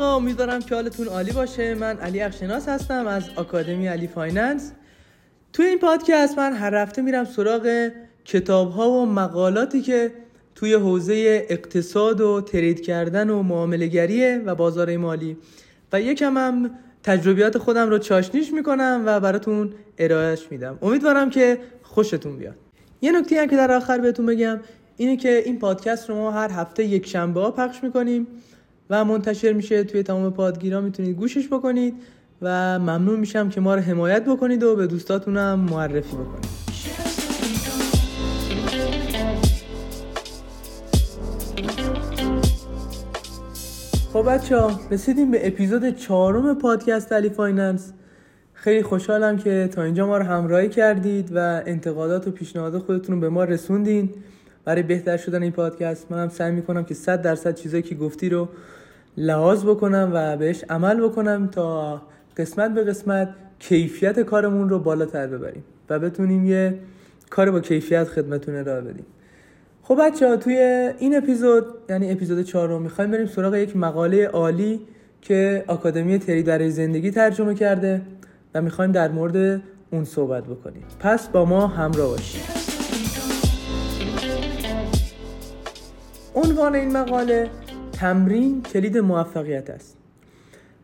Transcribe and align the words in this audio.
رفقا 0.00 0.16
امیدوارم 0.16 0.62
که 0.62 0.74
حالتون 0.74 1.06
عالی 1.06 1.32
باشه. 1.32 1.74
من 1.74 1.98
علی 1.98 2.20
اخشناس 2.20 2.68
هستم 2.68 3.06
از 3.06 3.22
آکادمی 3.36 3.86
علی 3.86 4.06
Finance. 4.06 4.72
توی 5.52 5.66
این 5.66 5.78
پادکست 5.78 6.38
من 6.38 6.52
هر 6.52 6.74
هفته 6.74 7.02
میرم 7.02 7.24
سراغ 7.24 7.90
کتاب 8.24 8.70
ها 8.70 8.90
و 8.90 9.06
مقالاتی 9.06 9.82
که 9.82 10.12
توی 10.54 10.74
حوزه 10.74 11.46
اقتصاد 11.48 12.20
و 12.20 12.40
trade 12.40 12.80
کردن 12.80 13.30
و 13.30 13.42
معاملگریه 13.42 14.42
و 14.46 14.54
بازار 14.54 14.96
مالی. 14.96 15.36
و 15.92 16.00
یکم 16.00 16.36
هم 16.36 16.70
تجربیات 17.02 17.58
خودم 17.58 17.90
رو 17.90 17.98
چاشنیش 17.98 18.52
می‌کنم 18.52 19.02
و 19.06 19.20
براتون 19.20 19.72
ارائهش 19.98 20.46
میدم. 20.50 20.78
امیدوارم 20.82 21.30
که 21.30 21.58
خوشتون 21.82 22.36
بیاد. 22.36 22.56
یه 23.02 23.12
نکته 23.12 23.40
هم 23.40 23.46
که 23.46 23.56
در 23.56 23.72
آخر 23.72 23.98
بهتون 23.98 24.26
بگم 24.26 24.60
اینه 24.96 25.16
که 25.16 25.42
این 25.44 25.58
پادکست 25.58 26.08
رو 26.10 26.16
ما 26.16 26.30
هر 26.30 26.50
هفته 26.50 26.84
یک 26.84 27.06
شنبه 27.06 27.40
ها 27.40 27.50
پخش 27.50 27.82
می‌کنیم. 27.82 28.26
و 28.90 29.04
منتشر 29.04 29.52
میشه 29.52 29.84
توی 29.84 30.02
تمام 30.02 30.30
پادگیرها 30.30 30.80
می‌تونید 30.80 31.16
گوشش 31.16 31.48
بکنید 31.48 31.94
و 32.42 32.78
ممنون 32.78 33.20
میشم 33.20 33.48
که 33.48 33.60
ما 33.60 33.74
رو 33.74 33.80
حمایت 33.80 34.24
بکنید 34.24 34.62
و 34.62 34.76
به 34.76 34.86
دوستاتونم 34.86 35.60
معرفی 35.60 36.16
بکنید. 36.16 36.50
خب 44.12 44.22
بچه 44.22 44.56
ها 44.56 44.80
رسیدیم 44.90 45.30
به 45.30 45.46
اپیزود 45.46 45.96
چهارم 45.96 46.54
پادکست 46.54 47.12
علی 47.12 47.28
Finance. 47.28 47.92
خیلی 48.52 48.82
خوشحالم 48.82 49.38
که 49.38 49.68
تا 49.72 49.82
اینجا 49.82 50.06
ما 50.06 50.18
رو 50.18 50.24
همراهی 50.24 50.68
کردید 50.68 51.30
و 51.34 51.62
انتقادات 51.66 52.28
و 52.28 52.30
پیشنهادات 52.30 52.82
خودتون 52.82 53.14
رو 53.14 53.20
به 53.20 53.28
ما 53.28 53.44
رسوندین. 53.44 54.10
برای 54.64 54.82
بهتر 54.82 55.16
شدن 55.16 55.42
این 55.42 55.52
پادکست 55.52 56.06
من 56.10 56.22
هم 56.22 56.28
سعی 56.28 56.52
می‌کنم 56.52 56.84
که 56.84 56.94
100 56.94 57.22
درصد 57.22 57.54
چیزایی 57.54 57.82
که 57.82 57.94
گفتی 57.94 58.28
رو 58.28 58.48
لحاظ 59.16 59.64
بکنم 59.64 60.10
و 60.14 60.36
بهش 60.36 60.64
عمل 60.70 61.00
بکنم 61.00 61.46
تا 61.46 62.02
قسمت 62.36 62.74
به 62.74 62.84
قسمت 62.84 63.28
کیفیت 63.58 64.20
کارمون 64.20 64.68
رو 64.68 64.78
بالاتر 64.78 65.26
ببریم 65.26 65.64
و 65.90 65.98
بتونیم 65.98 66.44
یه 66.44 66.78
کار 67.30 67.50
با 67.50 67.60
کیفیت 67.60 68.04
خدمتون 68.04 68.54
ارائه 68.54 68.80
بدیم. 68.80 69.06
خب 69.82 69.98
بچه 70.00 70.28
ها 70.28 70.36
توی 70.36 70.56
این 70.98 71.16
اپیزود 71.16 71.64
یعنی 71.88 72.12
اپیزود 72.12 72.42
چهارم 72.42 72.82
می‌خوایم 72.82 73.10
بریم 73.10 73.26
سراغ 73.26 73.54
یک 73.54 73.76
مقاله 73.76 74.26
عالی 74.26 74.80
که 75.22 75.64
آکادمی 75.66 76.18
تری 76.18 76.42
برای 76.42 76.70
زندگی 76.70 77.10
ترجمه 77.10 77.54
کرده 77.54 78.02
و 78.54 78.62
می‌خوایم 78.62 78.92
در 78.92 79.08
مورد 79.08 79.62
اون 79.90 80.04
صحبت 80.04 80.44
بکنیم. 80.44 80.82
پس 81.00 81.28
با 81.28 81.44
ما 81.44 81.66
همراه 81.66 82.08
باشید. 82.08 82.42
عنوان 86.34 86.74
این 86.74 86.96
مقاله 86.96 87.50
تمرین 88.00 88.62
کلید 88.62 88.98
موفقیت 88.98 89.70
است 89.70 89.96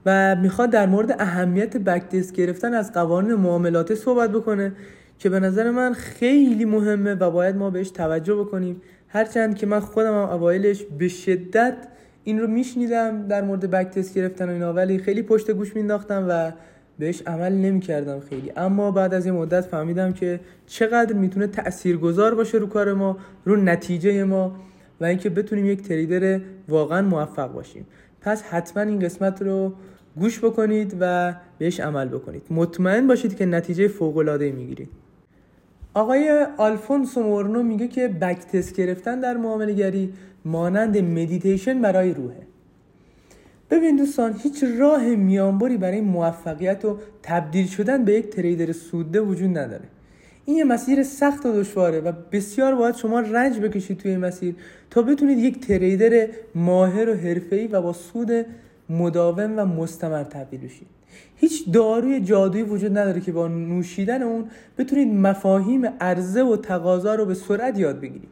و 0.06 0.36
می‌خواد 0.36 0.70
در 0.70 0.86
مورد 0.86 1.16
اهمیت 1.18 1.76
بکتست 1.76 2.32
گرفتن 2.32 2.74
از 2.74 2.92
قوانین 2.92 3.34
معاملات 3.34 3.94
صحبت 3.94 4.32
بکنه 4.32 4.72
که 5.18 5.30
به 5.30 5.40
نظر 5.40 5.70
من 5.70 5.92
خیلی 5.92 6.64
مهمه 6.64 7.14
و 7.14 7.30
باید 7.30 7.56
ما 7.56 7.70
بهش 7.70 7.90
توجه 7.90 8.34
بکنیم. 8.34 8.82
هرچند 9.08 9.56
که 9.56 9.66
من 9.66 9.80
خودم 9.80 10.12
هم 10.12 10.28
اوایلش 10.28 10.82
به 10.98 11.08
شدت 11.08 11.76
این 12.24 12.40
رو 12.40 12.46
میشنیدم 12.46 13.28
در 13.28 13.42
مورد 13.42 13.70
بکتست 13.70 14.14
گرفتن 14.14 14.48
و 14.48 14.52
اینا 14.52 14.72
ولی 14.72 14.98
خیلی 14.98 15.22
پشت 15.22 15.50
گوش 15.50 15.76
مینداختم 15.76 16.26
و 16.28 16.52
بهش 16.98 17.22
عمل 17.26 17.52
نمی‌کردم 17.52 18.20
خیلی. 18.20 18.52
اما 18.56 18.90
بعد 18.90 19.14
از 19.14 19.26
یه 19.26 19.32
مدت 19.32 19.60
فهمیدم 19.60 20.12
که 20.12 20.40
چقدر 20.66 21.12
می‌تونه 21.12 21.46
تاثیرگذار 21.46 22.34
باشه 22.34 22.58
رو 22.58 22.66
کار 22.66 22.94
ما 22.94 23.18
رو 23.44 23.56
نتیجه 23.56 24.24
ما. 24.24 24.56
و 25.00 25.04
اینکه 25.04 25.30
بتونیم 25.30 25.66
یک 25.66 25.82
trader 25.82 26.40
واقعا 26.68 27.02
موفق 27.02 27.52
باشیم. 27.52 27.86
پس 28.20 28.42
حتما 28.42 28.82
این 28.82 28.98
قسمت 28.98 29.42
رو 29.42 29.72
گوش 30.16 30.44
بکنید 30.44 30.96
و 31.00 31.34
بهش 31.58 31.80
عمل 31.80 32.08
بکنید. 32.08 32.42
مطمئن 32.50 33.06
باشید 33.06 33.36
که 33.36 33.46
نتیجه 33.46 33.88
فوق 33.88 34.16
العاده 34.16 34.52
می‌گیرید. 34.52 34.88
آقای 35.94 36.46
آلفونسو 36.56 37.22
مورنو 37.22 37.62
میگه 37.62 37.88
که 37.88 38.08
backtest 38.08 38.76
گرفتن 38.76 39.20
در 39.20 39.36
معامله 39.36 39.72
گری 39.72 40.12
مانند 40.44 40.98
مدیتیشن 40.98 41.82
برای 41.82 42.14
روحه. 42.14 42.46
ببین 43.70 43.96
دوستان 43.96 44.34
هیچ 44.42 44.64
راه 44.78 45.04
میانبری 45.04 45.76
برای 45.76 46.00
موفقیت 46.00 46.84
و 46.84 46.98
تبدیل 47.22 47.66
شدن 47.66 48.04
به 48.04 48.12
یک 48.12 48.28
تریدر 48.30 48.72
سوده 48.72 49.20
وجود 49.20 49.58
نداره. 49.58 49.84
این 50.48 50.56
یه 50.56 50.64
مسیر 50.64 51.02
سخت 51.02 51.46
و 51.46 51.52
دشواره 51.52 52.00
و 52.00 52.12
بسیار 52.32 52.74
باید 52.74 52.94
شما 52.94 53.20
رنج 53.20 53.60
بکشید 53.60 53.98
توی 53.98 54.10
این 54.10 54.20
مسیر 54.20 54.54
تا 54.90 55.02
بتونید 55.02 55.38
یک 55.38 55.66
تریدر 55.66 56.28
ماهر 56.54 57.08
و 57.08 57.14
حرفه‌ای 57.14 57.66
و 57.66 57.80
با 57.82 57.92
سود 57.92 58.46
مداوم 58.90 59.58
و 59.58 59.64
مستمر 59.64 60.24
تبدیل 60.24 60.60
بشید. 60.60 60.86
هیچ 61.36 61.70
داروی 61.72 62.20
جادویی 62.20 62.64
وجود 62.64 62.98
نداره 62.98 63.20
که 63.20 63.32
با 63.32 63.48
نوشیدن 63.48 64.22
اون 64.22 64.44
بتونید 64.78 65.14
مفاهیم 65.14 65.86
عرضه 66.00 66.42
و 66.42 66.56
تقاضا 66.56 67.14
رو 67.14 67.26
به 67.26 67.34
سرعت 67.34 67.78
یاد 67.78 68.00
بگیرید. 68.00 68.28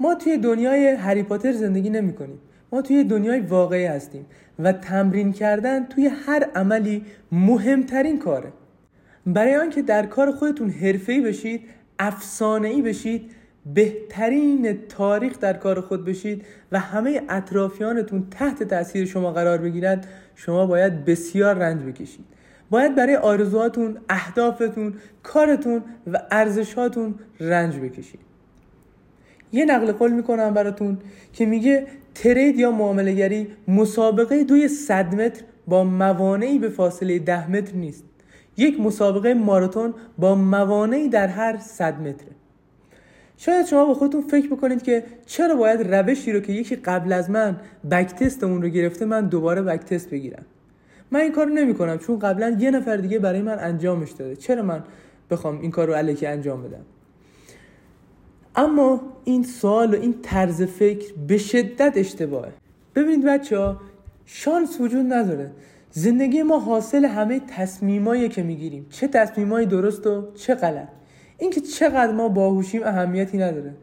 ما 0.00 0.14
توی 0.14 0.38
دنیای 0.38 0.86
هری 0.86 1.22
پاتر 1.22 1.52
زندگی 1.52 1.90
نمی 1.90 2.12
کنیم. 2.12 2.38
ما 2.72 2.82
توی 2.82 3.04
دنیای 3.04 3.40
واقعی 3.40 3.84
هستیم 3.84 4.26
و 4.58 4.72
تمرین 4.72 5.32
کردن 5.32 5.84
توی 5.84 6.06
هر 6.06 6.46
عملی 6.54 7.04
مهمترین 7.32 8.18
کاره. 8.18 8.52
برای 9.26 9.56
آنکه 9.56 9.82
در 9.82 10.06
کار 10.06 10.30
خودتون 10.30 10.70
حرفه‌ای 10.70 11.20
بشید 11.20 11.60
افسانه‌ای 11.98 12.82
بشید 12.82 13.30
بهترین 13.74 14.78
تاریخ 14.88 15.38
در 15.38 15.52
کار 15.52 15.80
خود 15.80 16.04
بشید 16.04 16.44
و 16.72 16.78
همه 16.78 17.22
اطرافیانتون 17.28 18.26
تحت 18.30 18.62
تاثیر 18.62 19.04
شما 19.04 19.32
قرار 19.32 19.58
بگیرند 19.58 20.06
شما 20.34 20.66
باید 20.66 21.04
بسیار 21.04 21.54
رنج 21.54 21.82
بکشید. 21.82 22.24
باید 22.70 22.94
برای 22.94 23.16
آرزوهاتون 23.16 23.98
اهدافتون 24.08 24.94
کارتون 25.22 25.82
و 26.12 26.22
ارزشاتون 26.30 27.14
رنج 27.40 27.76
بکشید. 27.76 28.20
یه 29.52 29.64
نقل 29.64 29.92
قول 29.92 30.12
می‌کنم 30.12 30.54
براتون 30.54 30.98
که 31.32 31.46
میگه 31.46 31.86
ترید 32.14 32.58
یا 32.58 32.70
معاملهگری 32.70 33.48
مسابقه 33.68 34.44
دوی 34.44 34.68
صد 34.68 35.14
متر 35.14 35.44
با 35.66 35.84
موانعی 35.84 36.58
به 36.58 36.68
فاصله 36.68 37.18
ده 37.18 37.50
متر 37.50 37.76
نیست. 37.76 38.04
یک 38.60 38.80
مسابقه 38.80 39.34
ماراتون 39.34 39.94
با 40.18 40.34
موانعی 40.34 41.08
در 41.08 41.26
هر 41.26 41.58
صد 41.58 42.00
متره. 42.00 42.30
شاید 43.36 43.66
شما 43.66 43.84
با 43.84 43.94
خودتون 43.94 44.20
فکر 44.20 44.48
بکنید 44.48 44.82
که 44.82 45.04
چرا 45.26 45.54
باید 45.54 45.94
روشی 45.94 46.32
رو 46.32 46.40
که 46.40 46.52
یکی 46.52 46.76
قبل 46.76 47.12
از 47.12 47.30
من 47.30 47.56
بک 47.90 48.14
تست 48.14 48.44
اون 48.44 48.62
رو 48.62 48.68
گرفته 48.68 49.04
من 49.04 49.26
دوباره 49.26 49.62
بک 49.62 49.80
تست 49.80 50.10
بگیرم؟ 50.10 50.44
من 51.10 51.20
این 51.20 51.32
کارو 51.32 51.50
نمی 51.50 51.74
کنم 51.74 51.98
چون 51.98 52.18
قبلا 52.18 52.56
یه 52.58 52.70
نفر 52.70 52.96
دیگه 52.96 53.18
برای 53.18 53.42
من 53.42 53.58
انجامش 53.58 54.10
داده. 54.10 54.36
چرا 54.36 54.62
من 54.62 54.84
بخوام 55.30 55.60
این 55.60 55.70
کار 55.70 55.86
رو 55.86 55.94
علیکی 55.94 56.26
انجام 56.26 56.62
بدم؟ 56.62 56.84
اما 58.56 59.00
این 59.24 59.42
سوال 59.42 59.94
و 59.94 60.00
این 60.00 60.14
طرز 60.22 60.62
فکر 60.62 61.14
به 61.28 61.38
شدت 61.38 61.92
اشتباهه. 61.96 62.52
ببینید 62.94 63.24
بچه 63.24 63.58
ها 63.58 63.80
شانس 64.26 64.80
وجود 64.80 65.12
نداره. 65.12 65.50
زندگی 65.90 66.42
ما 66.42 66.58
حاصل 66.58 67.04
همه 67.04 67.40
تصمیمایی 67.56 68.28
که 68.28 68.42
می‌گیریم. 68.42 68.86
چه 68.90 69.08
تصمیمایی 69.08 69.66
درست 69.66 70.06
و 70.06 70.32
چه 70.34 70.54
غلط. 70.54 70.88
اینکه 71.38 71.60
چقدر 71.60 72.12
ما 72.12 72.28
باهوشیم 72.28 72.82
اهمیتی 72.82 73.38
نداره. 73.38 73.74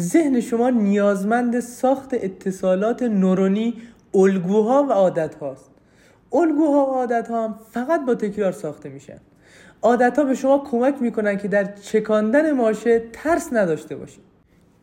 ذهن 0.00 0.40
شما 0.40 0.70
نیازمند 0.70 1.60
ساخت 1.60 2.14
اتصالات 2.14 3.02
نورونی 3.02 3.74
الگوها 4.14 4.82
و 4.82 4.92
عادت 4.92 5.34
هاست 5.34 5.70
الگوها 6.32 6.86
و 6.86 6.94
عادت 6.94 7.28
ها 7.28 7.44
هم 7.44 7.54
فقط 7.70 8.06
با 8.06 8.14
تکرار 8.14 8.52
ساخته 8.52 8.88
میشن. 8.88 9.18
عادت 9.82 10.18
ها 10.18 10.24
به 10.24 10.34
شما 10.34 10.58
کمک 10.58 11.02
می‌کنن 11.02 11.36
که 11.36 11.48
در 11.48 11.64
چکاندن 11.64 12.52
ماشه 12.52 13.02
ترس 13.12 13.52
نداشته 13.52 13.96
باشید. 13.96 14.24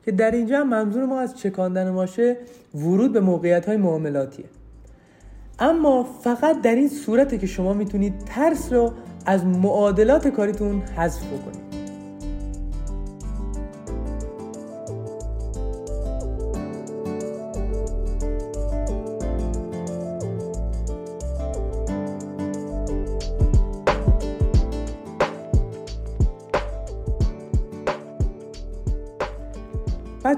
که 0.05 0.11
در 0.11 0.31
اینجا 0.31 0.63
منظور 0.63 1.05
ما 1.05 1.19
از 1.19 1.37
چکاندن 1.37 1.89
ماشه 1.89 2.37
ورود 2.75 3.13
به 3.13 3.19
موقعیت 3.19 3.65
های 3.65 3.77
معاملاتیه. 3.77 4.45
اما 5.59 6.03
فقط 6.03 6.61
در 6.61 6.75
این 6.75 6.89
صورته 6.89 7.37
که 7.37 7.47
شما 7.47 7.73
می‌تونید 7.73 8.13
ترس 8.25 8.73
رو 8.73 8.91
از 9.25 9.45
معادلات 9.45 10.27
کاریتون 10.27 10.81
حذف 10.81 11.21
بکنید. 11.25 11.70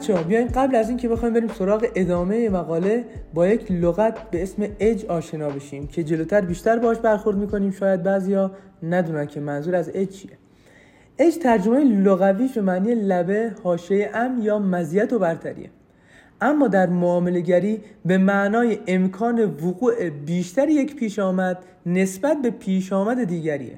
بچه 0.03 0.15
ها 0.15 0.23
بیاین 0.23 0.47
قبل 0.47 0.75
از 0.75 0.89
اینکه 0.89 1.09
بخوایم 1.09 1.33
بریم 1.33 1.47
سراغ 1.47 1.87
ادامه 1.95 2.49
مقاله 2.49 3.05
با 3.33 3.47
یک 3.47 3.71
لغت 3.71 4.31
به 4.31 4.43
اسم 4.43 4.67
اج 4.79 5.05
آشنا 5.05 5.49
بشیم 5.49 5.87
که 5.87 6.03
جلوتر 6.03 6.41
بیشتر 6.41 6.79
باهاش 6.79 6.97
برخورد 6.97 7.37
می‌کنیم. 7.37 7.71
شاید 7.71 8.03
بعضیا 8.03 8.51
ندونن 8.83 9.25
که 9.25 9.39
منظور 9.39 9.75
از 9.75 9.91
اج 9.93 10.09
چیه. 10.09 10.31
اج 11.19 11.35
ترجمه 11.35 11.83
لغویش 11.83 12.53
به 12.53 12.61
معنی 12.61 12.95
لبه 12.95 13.51
حاشیه 13.63 14.09
ام 14.13 14.39
یا 14.41 14.59
مزیت 14.59 15.13
و 15.13 15.19
برتریه. 15.19 15.69
اما 16.41 16.67
در 16.67 16.89
معامله 16.89 17.39
گری 17.39 17.81
به 18.05 18.17
معنای 18.17 18.79
امکان 18.87 19.39
وقوع 19.39 20.09
بیشتر 20.09 20.69
یک 20.69 20.95
پیش 20.95 21.19
آمد 21.19 21.57
نسبت 21.85 22.41
به 22.41 22.49
پیش 22.49 22.93
آمد 22.93 23.23
دیگریه. 23.23 23.77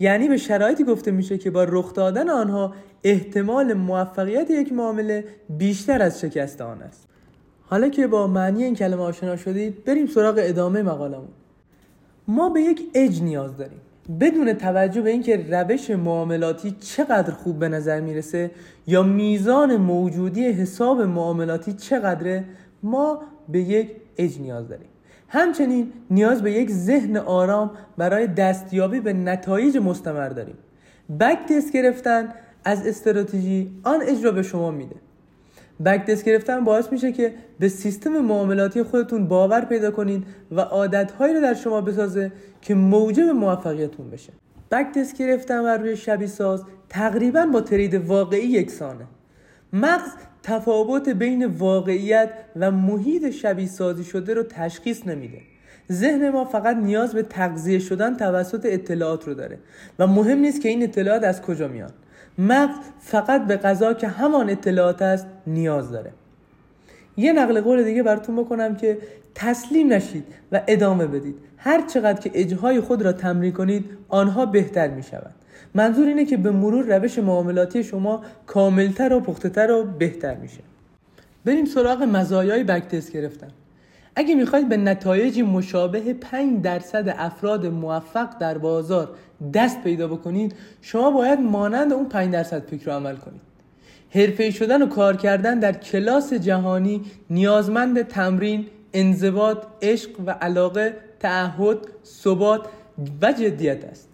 یعنی 0.00 0.28
به 0.28 0.36
شرایطی 0.36 0.84
گفته 0.84 1.10
میشه 1.10 1.38
که 1.38 1.50
با 1.50 1.64
رخ 1.64 1.94
دادن 1.94 2.28
آنها 2.28 2.74
احتمال 3.04 3.74
موفقیت 3.74 4.50
یک 4.50 4.72
معامله 4.72 5.24
بیشتر 5.58 6.02
از 6.02 6.20
شکست 6.20 6.60
آن 6.60 6.82
است. 6.82 7.08
حالا 7.62 7.88
که 7.88 8.06
با 8.06 8.26
معنی 8.26 8.64
این 8.64 8.74
کلمه 8.74 9.02
آشنا 9.02 9.36
شدید 9.36 9.84
بریم 9.84 10.06
سراغ 10.06 10.34
ادامه 10.38 10.82
مقالمون. 10.82 11.28
ما 12.28 12.48
به 12.48 12.60
یک 12.60 12.82
اج 12.94 13.22
نیاز 13.22 13.56
داریم. 13.56 13.80
بدون 14.20 14.52
توجه 14.52 15.00
به 15.00 15.10
اینکه 15.10 15.46
روش 15.50 15.90
معاملاتی 15.90 16.76
چقدر 16.80 17.30
خوب 17.30 17.58
به 17.58 17.68
نظر 17.68 18.00
می‌رسه 18.00 18.50
یا 18.86 19.02
میزان 19.02 19.76
موجودی 19.76 20.44
حساب 20.44 21.00
معاملاتی 21.00 21.72
چقدره 21.72 22.44
ما 22.82 23.22
به 23.48 23.58
یک 23.58 23.90
اج 24.16 24.40
نیاز 24.40 24.68
داریم. 24.68 24.88
همچنین 25.28 25.92
نیاز 26.10 26.42
به 26.42 26.52
یک 26.52 26.70
ذهن 26.70 27.16
آرام 27.16 27.70
برای 27.96 28.26
دستیابی 28.26 29.00
به 29.00 29.12
نتایج 29.12 29.76
مستمر 29.76 30.28
داریم. 30.28 30.58
بک 31.20 31.38
تست 31.48 31.72
گرفتن 31.72 32.28
از 32.64 32.86
استراتژی 32.86 33.70
آن 33.84 34.02
اجرا 34.02 34.32
به 34.32 34.42
شما 34.42 34.70
میده. 34.70 34.96
بک 35.84 36.06
دست 36.06 36.24
گرفتن 36.24 36.64
باعث 36.64 36.92
میشه 36.92 37.12
که 37.12 37.34
به 37.58 37.68
سیستم 37.68 38.18
معاملاتی 38.18 38.82
خودتون 38.82 39.28
باور 39.28 39.64
پیدا 39.64 39.90
کنید 39.90 40.24
و 40.50 40.60
عادتهایی 40.60 41.34
رو 41.34 41.40
در 41.40 41.54
شما 41.54 41.80
بسازه 41.80 42.32
که 42.62 42.74
موجب 42.74 43.24
موفقیتتون 43.24 44.10
بشه. 44.10 44.32
بک 44.70 44.92
دست 44.92 45.18
گرفتن 45.18 45.62
بر 45.62 45.78
روی 45.78 45.96
شبیه 45.96 46.28
ساز 46.28 46.64
تقریبا 46.88 47.46
با 47.46 47.60
ترید 47.60 47.94
واقعی 47.94 48.46
یکسانه. 48.46 49.04
مغز 49.72 50.10
تفاوت 50.42 51.08
بین 51.08 51.46
واقعیت 51.46 52.30
و 52.56 52.70
محیط 52.70 53.30
شبیه 53.30 53.66
سازی 53.66 54.04
شده 54.04 54.34
رو 54.34 54.42
تشخیص 54.42 55.06
نمیده. 55.06 55.38
ذهن 55.92 56.30
ما 56.30 56.44
فقط 56.44 56.76
نیاز 56.76 57.14
به 57.14 57.22
تغذیه 57.22 57.78
شدن 57.78 58.16
توسط 58.16 58.66
اطلاعات 58.66 59.24
رو 59.24 59.34
داره 59.34 59.58
و 59.98 60.06
مهم 60.06 60.38
نیست 60.38 60.60
که 60.60 60.68
این 60.68 60.82
اطلاعات 60.82 61.24
از 61.24 61.42
کجا 61.42 61.68
میان. 61.68 61.90
مغز 62.38 62.76
فقط 63.00 63.46
به 63.46 63.56
غذا 63.56 63.94
که 63.94 64.08
همان 64.08 64.50
اطلاعات 64.50 65.02
است 65.02 65.26
نیاز 65.46 65.90
داره. 65.90 66.12
یه 67.16 67.32
نقل 67.32 67.60
قول 67.60 67.84
دیگه 67.84 68.02
براتون 68.02 68.36
بکنم 68.36 68.76
که 68.76 68.98
تسلیم 69.34 69.92
نشید 69.92 70.24
و 70.52 70.62
ادامه 70.66 71.06
بدید. 71.06 71.36
هر 71.56 71.86
چقدر 71.86 72.20
که 72.20 72.30
اجهای 72.34 72.80
خود 72.80 73.02
را 73.02 73.12
تمرین 73.12 73.52
کنید 73.52 73.84
آنها 74.08 74.46
بهتر 74.46 74.88
می 74.88 75.02
شود 75.02 75.34
منظور 75.74 76.08
اینه 76.08 76.24
که 76.24 76.36
به 76.36 76.50
مرور 76.50 76.96
روش 76.98 77.18
معاملاتی 77.18 77.84
شما 77.84 78.22
کاملتر 78.46 79.12
و 79.12 79.20
پختتر 79.20 79.70
و 79.70 79.84
بهتر 79.84 80.34
میشه. 80.34 80.60
بریم 81.44 81.64
سراغ 81.64 82.02
مزایای 82.02 82.64
بک 82.64 83.10
گرفتن. 83.12 83.48
اگه 84.16 84.34
می‌خواید 84.34 84.68
به 84.68 84.76
نتایجی 84.76 85.42
مشابه 85.42 86.14
5 86.14 86.62
درصد 86.62 87.14
افراد 87.18 87.66
موفق 87.66 88.38
در 88.38 88.58
بازار 88.58 89.10
دست 89.54 89.82
پیدا 89.82 90.08
بکنید 90.08 90.54
شما 90.82 91.10
باید 91.10 91.40
مانند 91.40 91.92
اون 91.92 92.08
5 92.08 92.32
درصد 92.32 92.66
فکر 92.66 92.90
عمل 92.90 93.16
کنید. 93.16 93.40
حرفه 94.10 94.50
شدن 94.50 94.82
و 94.82 94.86
کار 94.86 95.16
کردن 95.16 95.58
در 95.58 95.72
کلاس 95.72 96.32
جهانی 96.32 97.02
نیازمند 97.30 98.02
تمرین، 98.02 98.66
انضباط، 98.92 99.58
عشق 99.82 100.10
و 100.26 100.30
علاقه، 100.30 100.94
تعهد، 101.20 101.78
ثبات 102.04 102.66
و 103.22 103.32
جدیت 103.32 103.84
است. 103.84 104.08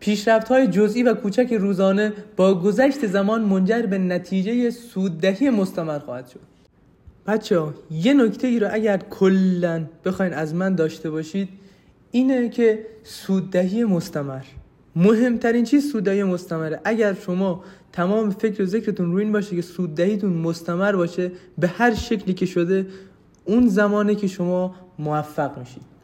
پیشرفت 0.00 0.48
های 0.48 0.66
جزئی 0.66 1.02
و 1.02 1.14
کوچک 1.14 1.52
روزانه 1.52 2.12
با 2.36 2.54
گذشت 2.54 3.06
زمان 3.06 3.42
منجر 3.42 3.82
به 3.82 3.98
نتیجه 3.98 4.70
سوددهی 4.70 5.50
مستمر 5.50 5.98
خواهد 5.98 6.28
شد. 6.28 6.40
بچه 7.26 7.58
ها 7.58 7.74
یه 7.90 8.14
نکته 8.14 8.46
ای 8.46 8.60
رو 8.60 8.68
اگر 8.70 8.96
کلا 9.10 9.84
بخواین 10.04 10.32
از 10.32 10.54
من 10.54 10.74
داشته 10.74 11.10
باشید 11.10 11.48
اینه 12.10 12.48
که 12.48 12.86
سوددهی 13.02 13.84
مستمر. 13.84 14.42
مهمترین 14.96 15.64
چیز 15.64 15.92
سوددهی 15.92 16.22
مستمره. 16.22 16.80
اگر 16.84 17.14
شما 17.14 17.64
تمام 17.92 18.30
فکر 18.30 18.62
و 18.62 18.66
ذکرتون 18.66 19.12
روی 19.12 19.22
این 19.22 19.32
باشه 19.32 19.56
که 19.56 19.62
سوددهیتون 19.62 20.32
مستمر 20.32 20.96
باشه 20.96 21.32
به 21.58 21.68
هر 21.68 21.94
شکلی 21.94 22.34
که 22.34 22.46
شده 22.46 22.86
اون 23.44 23.68
زمانه 23.68 24.14
که 24.14 24.26
شما 24.26 24.74
موفق 24.98 25.58
میشید. 25.58 25.95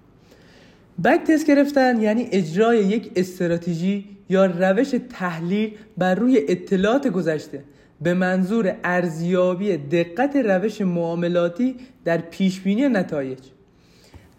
بک 1.05 1.25
تست 1.25 1.47
گرفتن 1.47 2.00
یعنی 2.00 2.29
اجرای 2.33 2.79
یک 2.79 3.11
استراتژی 3.17 4.05
یا 4.29 4.47
روش 4.47 4.94
تحلیل 5.11 5.75
بر 5.99 6.15
روی 6.15 6.41
اطلاعات 6.49 7.09
گذشته. 7.09 7.65
به 8.00 8.15
منظور 8.15 8.77
ارزیابی 8.85 9.77
دقت 9.77 10.37
روش 10.37 10.81
معاملاتی 10.81 11.77
در 12.05 12.19
پیشبینی 12.19 12.89
نتایج. 12.89 13.39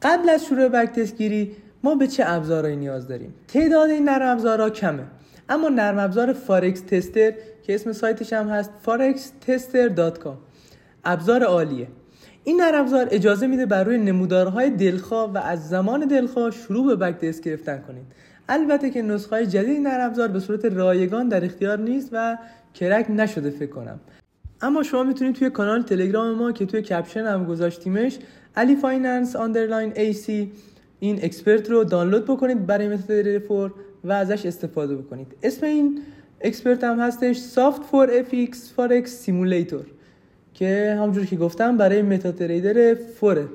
قبل 0.02 0.30
از 0.30 0.46
شروع 0.46 0.68
back 0.68 1.00
گیری 1.00 1.52
ما 1.84 1.96
به 1.96 2.08
چه 2.08 2.24
ابزارهایی 2.28 2.76
نیاز 2.76 3.08
داریم؟ 3.08 3.34
تعداد 3.48 3.90
این 3.90 4.10
نرم 4.10 4.38
ابزارها 4.38 4.70
کمه. 4.70 5.04
اما 5.50 5.70
نرم 5.70 6.00
ابزار 6.00 6.34
Forex 6.34 6.81
Tester 6.81 7.34
که 7.64 7.76
اسم 7.76 7.92
سایتش 7.92 8.34
هم 8.34 8.50
هست 8.50 8.72
forextester.com 8.86 10.36
ابزار 11.06 11.44
عالیه. 11.44 11.88
این 12.44 12.62
نرم 12.62 13.07
اجازه 13.12 13.48
میده 13.48 13.66
بر 13.66 13.84
روی 13.84 13.98
نمودارهای 13.98 14.69
دلخواه 14.69 15.34
و 15.34 15.38
از 15.38 15.69
زمان 15.69 16.07
دلخواه 16.07 16.51
شروع 16.51 16.88
به 16.88 16.95
backtest 16.95 17.44
گرفتن 17.44 17.84
کنید. 17.88 18.06
البته 18.50 18.90
که 18.90 19.01
نسخه 19.01 19.45
جدید 19.45 19.69
این 19.69 19.88
نرم 19.88 20.34
به 20.34 20.40
صورت 20.40 20.66
رایگان 20.66 21.28
در 21.28 21.45
اختیار 21.45 21.80
نیست 21.80 22.10
و 22.12 22.38
crack 22.74 23.06
نشده 23.10 23.50
فکر 23.50 23.69
کنم. 23.69 24.00
اما 24.62 24.84
شما 24.84 25.04
می‌تونید 25.04 25.36
توی 25.36 25.50
کانال 25.50 25.81
تلگرام 25.81 26.36
ما 26.36 26.51
که 26.51 26.66
توی 26.66 26.81
caption 26.81 27.25
هم 27.25 27.45
گذاشتیمش 27.45 28.19
Ali 28.56 28.75
Finance 28.75 29.36
underline 29.36 29.94
AC 29.95 30.51
این 31.00 31.19
expert 31.24 31.69
رو 31.69 31.84
دانلود 31.84 32.25
بکنید 32.25 32.66
برای 32.66 32.88
متا 32.88 33.38
four 33.38 33.74
و 34.04 34.12
ازش 34.12 34.45
استفاده 34.45 34.95
بکنید. 34.95 35.28
اسم 35.44 35.66
این 35.66 36.01
expert 36.42 36.84
هم 36.84 37.00
هستش 37.00 37.38
Soft4FX 37.38 38.57
Forex 38.75 39.12
Simulator. 39.12 39.86
که 40.54 40.96
همونجور 40.98 41.26
که 41.26 41.36
گفتم 41.36 41.78
برای 41.78 42.02
MetaTrader 42.01 42.95
four 42.95 43.37
ه 43.37 43.48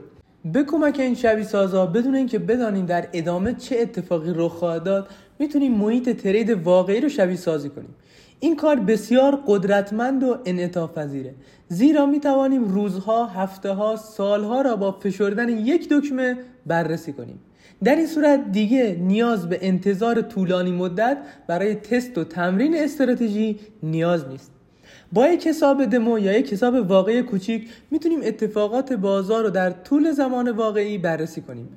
به 0.45 0.63
کمک 0.63 1.01
این 1.01 1.15
شبیه 1.15 1.45
سازا 1.45 1.87
بدون 1.87 2.15
اینکه 2.15 2.39
بدانیم 2.39 2.87
در 2.87 3.09
ادامه 3.13 3.55
چه 3.55 3.79
اتفاقی 3.79 4.33
رخ 4.35 4.53
خواهد 4.53 4.83
داد 4.83 5.09
می‌تونیم 5.39 5.73
محیط 5.73 6.23
ترید 6.23 6.51
واقعی 6.51 7.01
رو 7.01 7.09
شبیه 7.09 7.37
سازی 7.37 7.69
کنیم. 7.69 7.95
این 8.41 8.57
کار 8.57 8.77
بسیار 8.77 9.43
قدرتمند 9.47 10.23
و 10.23 10.37
انعطاف 10.45 10.99
پذیره. 10.99 11.35
زیرا 11.69 12.07
می 12.07 12.21
توانیم 12.21 12.65
روزها، 12.65 13.27
هفته 13.27 13.71
ها، 13.73 13.97
سالها 13.97 14.61
را 14.63 14.77
با 14.77 14.93
فشردن 14.93 15.49
یک 15.49 15.89
دکمه 15.89 16.37
بررسی 16.67 17.13
کنیم. 17.13 17.41
در 17.85 17.97
این 17.97 18.07
صورت 18.07 18.53
دیگه 18.53 18.99
نیاز 19.01 19.49
به 19.49 19.59
انتظار 19.63 20.21
طولانی 20.21 20.71
مدت 20.71 21.19
برای 21.47 21.75
تست 21.75 22.19
و 22.19 22.25
تمرین 22.25 22.77
استراتژی 22.77 23.59
نیاز 23.83 24.29
نیست. 24.29 24.58
با 25.13 25.29
یک 25.29 25.47
حساب 25.47 25.85
دمو 25.85 26.19
یا 26.19 26.39
یک 26.39 26.53
حساب 26.53 26.75
واقعی 26.91 27.23
کوچیک 27.23 27.69
می‌تونیم 27.91 28.21
اتفاقات 28.23 28.93
بازار 28.93 29.45
رو 29.45 29.51
در 29.51 29.71
طول 29.71 30.13
زمان 30.13 30.51
واقعی 30.51 30.99
بررسی 30.99 31.41
کنیم. 31.41 31.69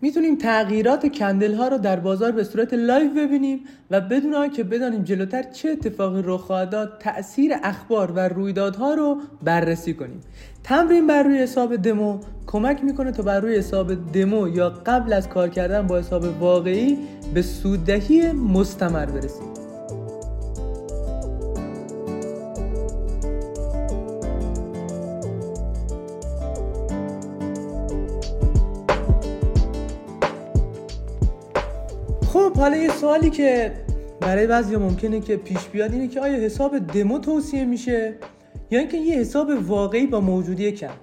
می‌تونیم 0.00 0.36
تغییرات 0.36 1.06
کندل 1.06 1.54
ها 1.54 1.68
رو 1.68 1.78
در 1.78 2.00
بازار 2.00 2.32
به 2.32 2.44
صورت 2.44 2.74
لایو 2.74 3.10
ببینیم 3.14 3.60
و 3.90 4.00
بدون 4.00 4.50
که 4.50 4.64
بدانیم 4.64 5.02
جلوتر 5.02 5.42
چه 5.42 5.70
اتفاقی 5.70 6.22
رخ 6.24 6.40
خواهد 6.40 6.70
داد 6.70 6.98
تاثیر 7.00 7.52
اخبار 7.62 8.12
و 8.12 8.28
رویدادها 8.28 8.94
رو 8.94 9.20
بررسی 9.42 9.94
کنیم. 9.94 10.20
تمرین 10.64 11.06
بر 11.06 11.22
روی 11.22 11.38
حساب 11.38 11.76
دمو 11.76 12.18
کمک 12.46 12.84
می‌کنه 12.84 13.12
تا 13.12 13.22
بر 13.22 13.40
روی 13.40 13.56
حساب 13.56 14.12
دمو 14.12 14.48
یا 14.48 14.70
قبل 14.70 15.12
از 15.12 15.28
کار 15.28 15.48
کردن 15.48 15.86
با 15.86 15.98
حساب 15.98 16.24
واقعی 16.40 16.98
به 17.34 17.42
سوددهی 17.42 18.32
مستمر 18.32 19.06
برسیم. 19.06 19.65
حالا 32.66 32.76
یه 32.76 32.90
سوالی 32.90 33.30
که 33.30 33.72
برای 34.20 34.46
بعضی 34.46 34.76
ممکنه 34.76 35.20
که 35.20 35.36
پیش 35.36 35.68
بیاد 35.72 35.92
اینه 35.92 36.08
که 36.08 36.20
آیا 36.20 36.34
حساب 36.34 36.78
دمو 36.78 37.18
توصیه 37.18 37.64
میشه؟ 37.64 38.14
یا 38.70 38.78
اینکه 38.78 38.96
یه 38.96 39.14
حساب 39.18 39.50
واقعی 39.68 40.06
با 40.06 40.20
موجودی 40.20 40.72
کم 40.72 40.94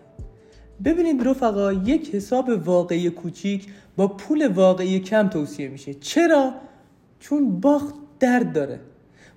ببینید 0.86 1.28
رفقا 1.28 1.74
یک 1.74 2.16
حساب 2.16 2.50
واقعی 2.66 3.10
کوچیک 3.10 3.68
با 3.96 4.08
پول 4.08 4.48
واقعی 4.48 5.00
کم 5.00 5.30
توصیه 5.30 5.68
میشه. 5.68 5.94
چرا؟ 5.94 6.54
چون 7.20 7.60
باخت 7.60 7.96
درد 8.20 8.54
داره. 8.54 8.80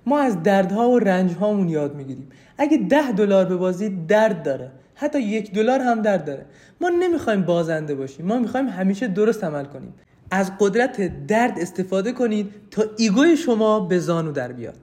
ما 0.05 0.19
از 0.19 0.43
دردها 0.43 0.89
و 0.89 0.99
رنجهامون 0.99 1.69
یاد 1.69 1.95
می‌گیریم. 1.95 2.29
اگه 2.57 2.77
ده 2.77 3.11
دلار 3.11 3.45
ببازید 3.45 4.07
درد 4.07 4.43
داره. 4.43 4.71
حتی 4.95 5.19
یک 5.19 5.53
دلار 5.53 5.79
هم 5.79 6.01
درد 6.01 6.25
داره. 6.25 6.45
ما 6.81 6.89
نمی‌خوایم 6.89 7.41
بازنده 7.41 7.95
باشیم. 7.95 8.25
ما 8.25 8.39
می‌خوایم 8.39 8.67
همیشه 8.67 9.07
درست 9.07 9.43
عمل 9.43 9.65
کنیم. 9.65 9.93
از 10.31 10.51
قدرت 10.59 11.27
درد 11.27 11.59
استفاده 11.59 12.11
کنید 12.11 12.51
تا 12.71 12.83
ego 12.97 13.27
ی 13.27 13.37
شما 13.37 13.79
به 13.79 13.99
زانو 13.99 14.31
در 14.31 14.51
بیاد. 14.51 14.75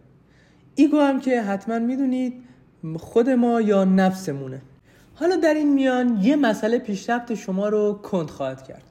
ego 0.75 1.00
هم 1.01 1.21
که 1.21 1.43
حتما 1.43 1.79
می‌دونید 1.79 2.33
خود 2.97 3.31
ما 3.31 3.61
یا 3.61 3.85
نفسمونه. 3.85 4.63
حالا 5.15 5.37
در 5.37 5.55
این 5.55 5.75
میان 5.75 6.19
یه 6.23 6.37
مسئله 6.37 6.79
پیشرفت 6.79 7.35
شما 7.35 7.69
رو 7.69 7.93
کند 8.03 8.31
خواهد 8.31 8.63
کرد 8.63 8.83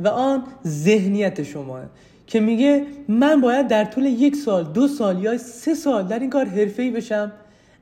و 0.00 0.08
آن 0.08 0.42
ذهنیت 0.66 1.42
شماه 1.42 1.82
که 2.26 2.40
میگه 2.40 2.86
من 3.08 3.40
باید 3.40 3.68
در 3.68 3.84
طول 3.84 4.04
یک 4.04 4.36
سال 4.36 4.64
دو 4.64 4.88
سال 4.88 5.22
یا 5.22 5.38
سه 5.38 5.74
سال 5.74 6.06
در 6.08 6.18
این 6.18 6.30
کار 6.30 6.44
حرفه‌ای 6.46 6.90
بشم. 6.90 7.32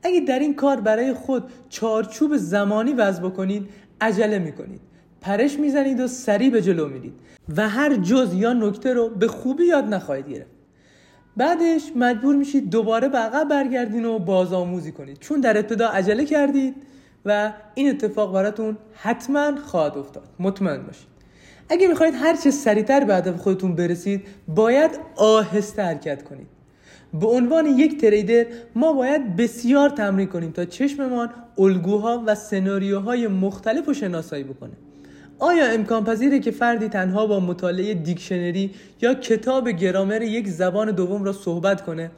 اگه 0.03 0.21
در 0.21 0.39
این 0.39 0.55
کار 0.55 0.81
برای 0.81 1.13
خود 1.13 1.45
چارچوب 1.69 2.37
زمانی 2.37 2.93
وضع 2.93 3.23
بکنید 3.23 3.69
عجله 4.01 4.39
می‌کنید. 4.39 4.81
پرش 5.25 5.59
می‌زنید 5.59 6.01
و 6.01 6.07
سریع 6.07 6.51
به 6.51 6.63
جلو 6.63 6.89
میرید. 6.89 7.13
و 7.57 7.69
هر 7.69 7.97
جز 7.97 8.35
یا 8.35 8.53
نکته 8.53 8.93
رو 8.93 9.09
به 9.09 9.29
خوبی 9.29 9.65
یاد 9.65 9.85
نخواهید 9.85 10.29
گرفت. 10.29 10.51
بعدش 11.37 11.83
مجبور 11.97 12.37
میشید 12.37 12.71
دوباره 12.71 13.09
به 13.09 13.19
عقب 13.19 13.49
برگردین 13.49 14.05
و 14.05 14.19
بازآموزی 14.19 14.93
کنید. 14.93 15.19
چون 15.21 15.41
در 15.41 15.59
ابتدا 15.59 15.89
عجله 15.89 16.25
کردید 16.25 16.75
و 17.25 17.53
این 17.75 17.91
اتفاق 17.91 18.35
براتون 18.35 18.77
حتما 18.95 19.57
خواهد 19.57 19.99
افتاد. 19.99 20.29
مطمئن 20.39 20.83
باشید. 20.83 21.07
اگه 21.69 21.89
می‌خواید 21.89 22.15
هر 22.15 22.37
چه 22.37 22.51
سریعتر 22.51 23.05
به 23.05 23.15
هدف 23.15 23.37
خودتون 23.37 23.75
برسید 23.75 24.23
باید 24.49 24.91
آهسته 25.17 25.83
حرکت 25.83 26.23
کنید. 26.23 26.47
به 27.21 27.27
عنوان 27.27 27.67
یک 27.67 28.01
تریدر 28.01 28.47
ما 28.75 28.93
باید 28.93 29.37
بسیار 29.37 29.91
تمرین 29.91 30.27
کنیم 30.27 30.51
تا 30.51 30.65
چشممان 30.65 31.31
الگوها 31.59 32.23
و 32.27 32.35
سناریوهای 32.35 33.27
مختلف 33.29 33.87
رو 33.87 33.95
شناسایی 33.95 34.45
بکنه. 34.45 34.73
آیا 35.39 35.67
امکان 35.67 36.05
پذیره 36.05 36.39
که 36.39 36.51
فردی 36.51 36.89
تنها 36.89 37.27
با 37.27 37.41
مطالعه 37.41 37.95
دیکشنری 37.95 38.71
یا 39.01 39.15
کتاب 39.15 39.69
گرامر 39.69 40.23
یک 40.23 40.49
زبان 40.49 40.91
دوم 40.91 41.25
را 41.25 41.33
صحبت 41.33 41.83
کنه؟ 41.83 42.11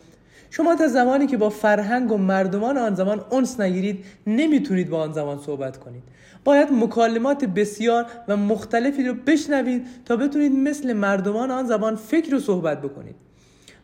شما 0.50 0.76
تا 0.76 0.88
زمانی 0.88 1.26
که 1.26 1.36
با 1.36 1.50
فرهنگ 1.50 2.12
و 2.12 2.16
مردمان 2.18 2.78
آن 2.78 2.94
زمان 2.94 3.24
اونس 3.30 3.60
نگیرید 3.60 4.04
نمی‌تونید 4.26 4.90
با 4.90 5.02
آن 5.02 5.12
زمان 5.12 5.38
صحبت 5.38 5.76
کنید. 5.76 6.02
باید 6.44 6.68
مکالمات 6.72 7.44
بسیار 7.44 8.06
و 8.28 8.36
مختلفی 8.36 9.04
رو 9.04 9.14
بشنوید 9.14 9.86
تا 10.04 10.16
بتونید 10.16 10.52
مثل 10.52 10.92
مردمان 10.92 11.50
آن 11.50 11.66
زبان 11.66 11.96
فکر 11.96 12.34
و 12.34 12.40
صحبت 12.40 12.82
بکنید. 12.82 13.14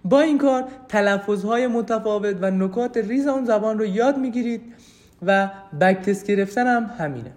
با 0.05 0.21
این 0.21 0.39
کار 0.39 0.65
تلفظهای 0.89 1.67
متفاوت 1.67 2.37
و 2.41 2.51
نکات 2.51 2.97
ریز 2.97 3.27
آن 3.27 3.45
زبان 3.45 3.79
رو 3.79 3.85
یاد 3.85 4.19
می‌گیرید 4.19 4.62
و 5.27 5.51
backtest 5.81 6.25
گرفتن 6.25 6.67
هم 6.67 6.91
همینه. 6.99 7.33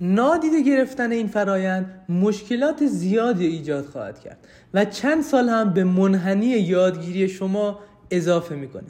نادیده 0.00 0.62
گرفتن 0.62 1.12
این 1.12 1.26
فرایند 1.26 2.04
مشکلات 2.08 2.86
زیادی 2.86 3.46
ایجاد 3.46 3.84
خواهد 3.84 4.20
کرد 4.20 4.38
و 4.74 4.84
چند 4.84 5.22
سال 5.22 5.48
هم 5.48 5.72
به 5.72 5.84
منحنی 5.84 6.46
یادگیری 6.46 7.28
شما 7.28 7.78
اضافه 8.10 8.54
می‌کنه. 8.54 8.88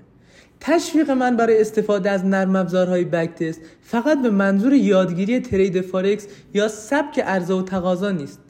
تشویق 0.60 1.10
من 1.10 1.36
برای 1.36 1.60
استفاده 1.60 2.10
از 2.10 2.24
نرم 2.24 2.56
افزارهای 2.56 3.04
backtest 3.04 3.60
فقط 3.82 4.22
به 4.22 4.30
منظور 4.30 4.74
یادگیری 4.74 5.40
trade 5.40 5.80
فارکس 5.80 6.26
یا 6.54 6.68
سبک 6.68 7.18
عرضه 7.18 7.54
و 7.54 7.62
تقاضا 7.62 8.10
نیست. 8.10 8.40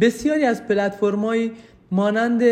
بسیاری 0.00 0.44
از 0.44 0.66
پلتفرم‌های 0.66 1.50
مانند 1.90 2.42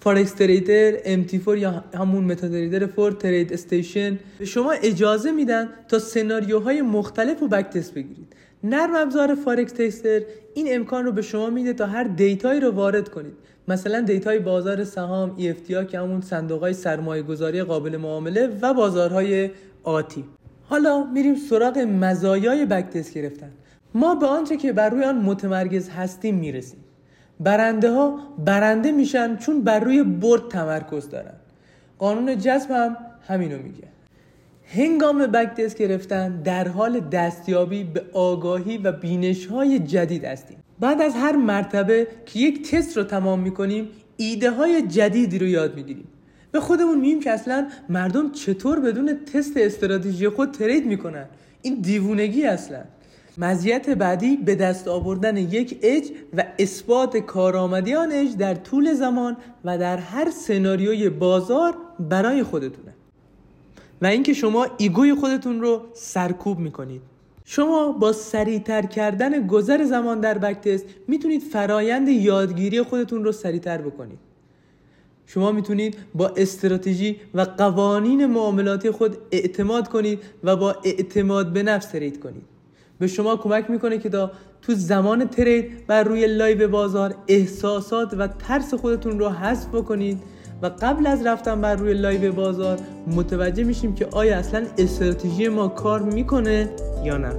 Forex 0.00 0.32
Trader 0.32 0.96
MT4 0.98 1.58
یا 1.58 1.84
همون 1.94 2.24
MetaTrader 2.24 2.86
four 2.86 3.12
TradeStation 3.12 4.18
به 4.38 4.44
شما 4.44 4.72
اجازه 4.72 5.32
میدن 5.32 5.68
تا 5.88 5.98
سناریوهای 5.98 6.82
مختلف 6.82 7.40
رو 7.40 7.48
backtest 7.48 7.94
بگیرید. 7.94 8.36
نرم 8.64 8.94
افزار 8.94 9.34
Forex 9.34 9.72
Tester 9.72 10.20
این 10.54 10.66
امکان 10.70 11.04
رو 11.04 11.12
به 11.12 11.22
شما 11.22 11.50
میده 11.50 11.72
تا 11.72 11.86
هر 11.86 12.04
data 12.04 12.41
یی 12.41 12.60
رو 12.60 12.70
وارد 12.70 13.08
کنید. 13.08 13.32
مثلا 13.68 14.00
data 14.00 14.30
ی 14.30 14.38
بازار 14.38 14.84
سهام 14.84 15.36
ETF 15.38 15.86
که 15.90 15.98
همون 15.98 16.20
صندوق 16.20 16.60
های 16.60 16.72
سرمایه 16.72 17.22
گذاری 17.22 17.62
قابل 17.62 17.96
معامله 17.96 18.58
و 18.62 18.74
بازارهای 18.74 19.50
آتی. 19.82 20.24
حالا 20.64 21.04
میریم 21.04 21.34
سراغ 21.34 21.78
مزایای 21.78 22.66
backtest 22.66 23.14
گرفتن. 23.14 23.50
ما 23.94 24.14
به 24.14 24.26
آنچه 24.26 24.56
که 24.56 24.72
بر 24.72 24.88
روی 24.88 25.04
آن 25.04 25.16
متمرکز 25.18 25.88
هستیم 25.88 26.34
می‌رسیم. 26.34 26.84
برنده 27.40 27.90
ها 27.90 28.18
برنده 28.44 28.92
میشن 28.92 29.36
چون 29.36 29.62
بر 29.64 29.80
روی 29.80 30.02
برد 30.02 30.48
تمرکز 30.48 31.08
دارن. 31.08 31.34
قانون 31.98 32.38
جذب 32.38 32.70
هم 32.70 32.96
همینو 33.28 33.58
میگه. 33.62 33.91
هنگام 34.74 35.26
بک 35.26 35.76
گرفتن 35.76 36.42
در 36.42 36.68
حال 36.68 37.00
دستیابی 37.00 37.84
به 37.84 38.02
آگاهی 38.12 38.78
و 38.78 38.92
بینش 38.92 39.46
های 39.46 39.78
جدید 39.78 40.24
هستیم. 40.24 40.56
بعد 40.80 41.02
از 41.02 41.14
هر 41.14 41.36
مرتبه 41.36 42.06
که 42.26 42.38
یک 42.38 42.70
تست 42.70 42.96
رو 42.96 43.04
تمام 43.04 43.40
می‌کنیم 43.40 43.88
ایده 44.16 44.50
های 44.50 44.82
جدیدی 44.82 45.38
رو 45.38 45.46
یاد 45.46 45.74
می‌گیریم. 45.74 46.08
به 46.52 46.60
خودمون 46.60 47.00
میگیم 47.00 47.20
که 47.20 47.30
اصلا 47.30 47.66
مردم 47.88 48.30
چطور 48.30 48.80
بدون 48.80 49.18
تست 49.32 49.56
استراتژی 49.56 50.28
خود 50.28 50.50
ترید 50.50 50.86
می‌کنن؟ 50.86 51.26
این 51.62 51.74
دیوونگی 51.80 52.44
اصلا. 52.44 52.80
مزیت 53.38 53.90
بعدی 53.90 54.36
به 54.36 54.54
دست 54.54 54.88
آوردن 54.88 55.36
یک 55.36 55.78
اج 55.82 56.10
و 56.36 56.44
اثبات 56.58 57.16
کارآمدی 57.16 57.94
آن 57.94 58.12
اج 58.12 58.36
در 58.36 58.54
طول 58.54 58.94
زمان 58.94 59.36
و 59.64 59.78
در 59.78 59.96
هر 59.96 60.30
سناریوی 60.30 61.08
بازار 61.08 61.74
برای 62.00 62.42
خودتونه. 62.42 62.94
و 64.02 64.06
اینکه 64.06 64.34
شما 64.34 64.66
ego 64.76 65.04
ی 65.04 65.14
خودتون 65.14 65.60
رو 65.60 65.82
سرکوب 65.94 66.58
می‌کنید. 66.58 67.02
شما 67.44 67.92
با 67.92 68.12
سریعتر 68.12 68.82
کردن 68.82 69.46
گذر 69.46 69.84
زمان 69.84 70.20
در 70.20 70.38
backtest 70.38 70.84
می‌تونید 71.08 71.42
فرایند 71.42 72.08
یادگیری 72.08 72.82
خودتون 72.82 73.24
رو 73.24 73.32
سریعتر 73.32 73.78
بکنید. 73.78 74.18
شما 75.26 75.52
می‌تونید 75.52 75.96
به 76.14 76.28
استراتژی 76.28 77.16
و 77.34 77.40
قوانین 77.40 78.26
معاملاتی 78.26 78.90
خود 78.90 79.16
اعتماد 79.30 79.88
کنید 79.88 80.18
و 80.44 80.56
با 80.56 80.76
اعتماد 80.84 81.52
به 81.52 81.62
نفس 81.62 81.86
trade 81.86 82.20
کنید. 82.20 82.44
به 82.98 83.06
شما 83.06 83.36
کمک 83.36 83.70
می‌کنه 83.70 83.98
که 83.98 84.08
تا 84.08 84.30
تو 84.62 84.74
زمان 84.74 85.28
trade 85.28 85.86
بر 85.86 86.02
روی 86.02 86.26
live 86.26 86.68
بازار 86.68 87.14
احساسات 87.28 88.14
و 88.18 88.26
ترس 88.26 88.74
خودتون 88.74 89.18
رو 89.18 89.28
حذف 89.28 89.68
بکنید 89.68 90.18
و 90.62 90.70
قبل 90.80 91.06
از 91.06 91.26
رفتن 91.26 91.60
بر 91.60 91.74
روی 91.74 91.94
live 91.94 92.32
بازار 92.32 92.78
متوجه 93.06 93.64
میشیم 93.64 93.94
که 93.94 94.06
آیا 94.12 94.38
اصلا 94.38 94.66
استراتژی 94.78 95.48
ما 95.48 95.68
کار 95.68 96.02
می‌کنه 96.02 96.68
یا 97.04 97.16
نه. 97.16 97.32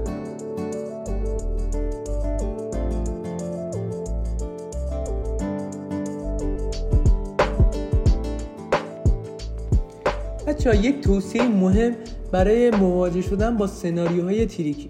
بچه‌ها 10.48 10.78
یک 10.78 11.02
توصیه 11.02 11.48
مهم 11.48 11.96
برای 12.32 12.72
مواجه 12.72 13.22
شدن 13.22 13.58
با 13.58 13.68
سناریوهای 13.68 14.46
tricky 14.46 14.90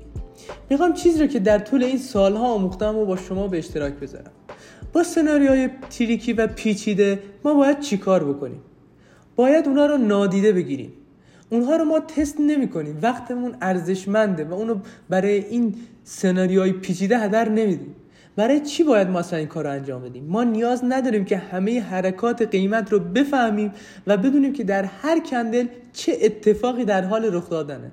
می‌خوام 0.70 0.94
چیزی 0.94 1.22
رو 1.22 1.28
که 1.28 1.40
در 1.40 1.60
طول 1.60 1.84
این 1.84 1.98
سالها 1.98 2.54
آموختم 2.54 2.98
رو 2.98 3.06
با 3.06 3.16
شما 3.16 3.48
به 3.48 3.58
اشتراک 3.58 3.94
بذارم. 3.94 4.32
با 4.94 5.04
سناریوهای 5.04 5.70
تریکی 5.90 6.34
و 6.34 6.48
پیچیده 6.48 7.20
ما 7.44 7.54
باید 7.54 7.80
چیکار 7.80 8.24
بکنیم؟ 8.24 8.62
باید 9.36 9.68
اونا 9.68 9.86
رو 9.86 9.98
نادیده 9.98 10.54
بگیریم. 10.54 10.94
اونها 11.50 11.76
رو 11.76 11.86
ما 11.86 12.00
تست 12.00 12.40
نمی 12.40 12.68
کنیم 12.68 13.00
وقتمون 13.02 13.56
ارزشمنده 13.62 14.44
و 14.44 14.54
اونو 14.54 14.76
برای 15.10 15.46
این 15.46 15.76
سناریوهای 16.04 16.72
پیچیده 16.72 17.18
هدر 17.18 17.50
نمیدیم. 17.50 17.96
برای 18.36 18.60
چی 18.60 18.84
باید 18.84 19.10
ما 19.10 19.20
اصلا 19.20 19.40
این 19.40 19.48
کار 19.48 19.64
رو 19.64 19.70
انجام 19.70 20.02
بدیم؟ 20.02 20.24
ما 20.24 20.44
نیاز 20.44 20.84
نداریم 20.84 21.26
که 21.26 21.38
همه 21.38 21.82
حرکات 21.82 22.42
قیمت 22.42 22.92
رو 22.92 23.00
بفهمیم 23.00 23.72
و 24.08 24.18
بدونیم 24.18 24.54
که 24.54 24.64
در 24.64 24.84
هر 24.84 25.20
کندل 25.20 25.68
چه 25.94 26.18
اتفاقی 26.22 26.86
در 26.86 27.02
حال 27.02 27.36
رخ 27.36 27.50
دادنه. 27.50 27.92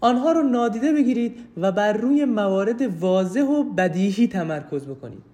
آنها 0.00 0.32
رو 0.32 0.42
نادیده 0.42 0.92
بگیرید 0.92 1.38
و 1.56 1.72
بر 1.72 1.92
روی 1.92 2.24
موارد 2.24 3.00
واضح 3.00 3.42
و 3.42 3.62
بدیهی 3.62 4.26
تمرکز 4.26 4.86
بکنید. 4.86 5.33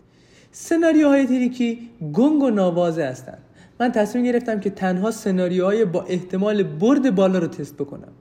سناریوهای 0.52 1.26
تریکی 1.26 1.90
گنگ 2.12 2.42
و 2.42 2.50
نوازه 2.50 3.04
هستند. 3.04 3.42
من 3.80 3.92
تصمیم 3.92 4.24
گرفتم 4.24 4.60
که 4.60 4.70
تنها 4.70 5.10
سناریوهای 5.10 5.84
با 5.84 6.02
احتمال 6.02 6.62
برد 6.62 7.14
بالا 7.14 7.38
رو 7.38 7.46
تست 7.46 7.74
بکنم. 7.74 8.12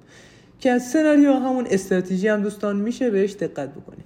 که 0.60 0.72
از 0.72 0.90
سناریو 0.90 1.34
همون 1.34 1.68
استراتژی 1.70 2.28
هم 2.28 2.42
دوستان 2.42 2.76
میشه 2.76 3.10
بهش 3.10 3.34
دقت 3.34 3.70
بکنید 3.74 4.06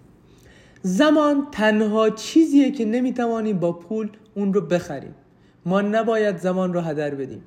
زمان 0.82 1.48
تنها 1.52 2.10
چیزیه 2.10 2.72
که 2.72 2.86
نمی‌توانیم 2.86 3.60
با 3.60 3.74
پول 3.74 4.10
اون 4.36 4.54
رو 4.54 4.62
بخریم. 4.62 5.16
ما 5.66 5.82
نباید 5.82 6.38
زمان 6.38 6.74
رو 6.74 6.80
هدر 6.80 7.16
بدیم. 7.16 7.42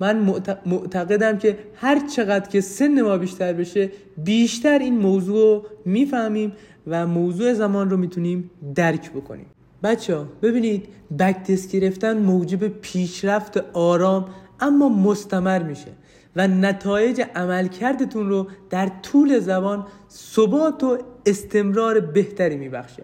من 0.00 0.42
معتقدم 0.66 1.38
که 1.38 1.58
هر 1.74 2.06
چقدر 2.08 2.48
که 2.48 2.60
سن 2.60 3.02
ما 3.02 3.18
بیشتر 3.18 3.52
بشه 3.52 3.90
بیشتر 4.24 4.78
این 4.78 4.98
موضوع 4.98 5.42
رو 5.42 5.66
می‌فهمیم 5.84 6.52
و 6.86 7.06
موضوع 7.06 7.52
زمان 7.52 7.90
رو 7.90 7.96
می‌تونیم 7.96 8.50
درک 8.74 9.10
بکنیم. 9.10 9.46
بچه 9.82 10.18
ببینید 10.42 10.88
بک 11.18 11.50
گرفتن 11.72 12.18
موجب 12.18 12.68
پیشرفت 12.68 13.56
آرام 13.72 14.28
اما 14.60 14.88
مستمر 14.88 15.62
میشه 15.62 15.92
و 16.36 16.48
نتایج 16.48 17.22
عملکردتون 17.34 18.28
رو 18.28 18.46
در 18.70 18.90
طول 19.02 19.38
زبان 19.38 19.86
ثبات 20.10 20.84
و 20.84 20.98
استمرار 21.26 22.00
بهتری 22.00 22.56
میبخشه. 22.56 23.02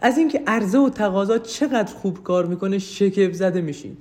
از 0.00 0.18
اینکه 0.18 0.42
عرضه 0.46 0.78
و 0.78 0.88
تقاضا 0.88 1.38
چقدر 1.38 1.94
خوب 1.94 2.22
کار 2.22 2.46
می‌کنه 2.46 2.78
شکف 2.78 3.32
زده 3.32 3.60
میشین. 3.60 3.96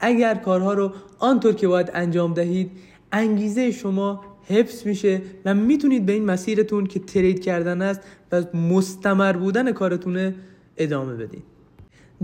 اگر 0.00 0.34
کارها 0.34 0.74
رو 0.74 0.92
آنطور 1.18 1.54
که 1.54 1.68
باید 1.68 1.90
انجام 1.94 2.34
دهید 2.34 2.70
انگیزه 3.12 3.70
شما 3.70 4.24
حفظ 4.48 4.86
میشه 4.86 5.22
و 5.44 5.54
می‌تونید 5.54 6.06
به 6.06 6.12
این 6.12 6.24
مسیرتون 6.24 6.86
که 6.86 7.00
ترید 7.00 7.40
کردن 7.40 7.82
است 7.82 8.00
و 8.32 8.56
مستمر 8.56 9.32
بودن 9.32 9.72
کارتونه 9.72 10.34
ادامه 10.76 11.14
بدید 11.14 11.55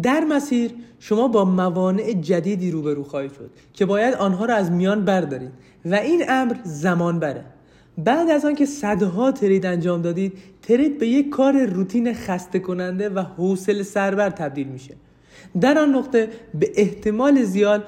در 0.03 0.25
مسیر 0.25 0.71
شما 0.99 1.29
با 1.29 1.45
موانع 1.45 2.13
جدیدی 2.13 2.71
روبرو 2.71 3.05
خواهید 3.05 3.33
شد 3.33 3.51
که 3.73 3.87
باید 3.87 4.15
آنها 4.15 4.45
را 4.45 4.55
از 4.55 4.71
میان 4.71 5.05
بردارید 5.05 5.53
و 5.85 5.95
این 5.95 6.25
امر 6.29 6.57
زمان 6.65 7.19
بره. 7.19 7.45
بعد 7.99 8.31
از 8.31 8.45
آنکه 8.45 8.67
صدها 8.67 9.33
ترید 9.33 9.67
انجام 9.67 10.03
دادید 10.03 10.33
ترید 10.63 10.99
به 10.99 11.07
یک 11.07 11.29
کار 11.31 11.65
روتین 11.65 12.15
خسته 12.15 12.59
کننده 12.59 13.09
و 13.09 13.19
حوصله 13.19 13.83
سربر 13.83 14.31
تبدیل 14.31 14.67
میشه. 14.67 14.95
در 15.61 15.79
آن 15.79 15.95
نقطه 15.95 16.29
به 16.55 16.73
احتمال 16.75 17.43
زیاد 17.43 17.85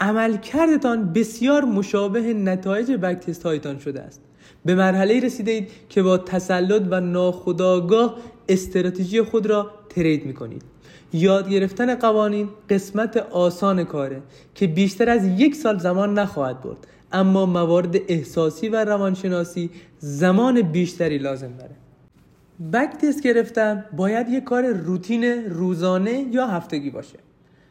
عملکردتان 0.00 1.12
بسیار 1.12 1.64
مشابه 1.64 2.20
نتایج 2.20 2.92
بک 2.92 3.44
هایتان 3.44 3.78
شده 3.78 4.00
است. 4.00 4.20
به 4.64 4.74
مرحله 4.74 5.20
رسیده 5.20 5.50
اید 5.50 5.68
که 5.88 6.02
با 6.02 6.18
تسلط 6.18 6.82
و 6.90 7.00
ناخداگاه 7.00 8.16
استراتژی 8.48 9.22
خود 9.22 9.46
را 9.46 9.70
ترید 9.88 10.26
می 10.26 10.34
کنید 10.34 10.71
یاد 11.12 11.48
گرفتن 11.48 11.94
قوانین 11.94 12.48
قسمت 12.70 13.16
آسان 13.16 13.84
کاره 13.84 14.22
که 14.54 14.66
بیشتر 14.66 15.08
از 15.10 15.24
یک 15.40 15.54
سال 15.54 15.78
زمان 15.78 16.18
نخواهد 16.18 16.60
برد. 16.62 16.86
اما 17.12 17.46
موارد 17.46 17.96
احساسی 18.08 18.68
و 18.68 18.84
روانشناسی 18.84 19.70
زمان 19.98 20.62
بیشتری 20.62 21.18
لازم 21.18 21.50
داره. 21.58 21.74
بک 22.72 22.96
تست 22.96 23.22
گرفتن 23.22 23.84
باید 23.96 24.28
یک 24.28 24.44
کار 24.44 24.66
روتین 24.66 25.24
روزانه 25.50 26.26
یا 26.30 26.46
هفتگی 26.46 26.90
باشه. 26.90 27.18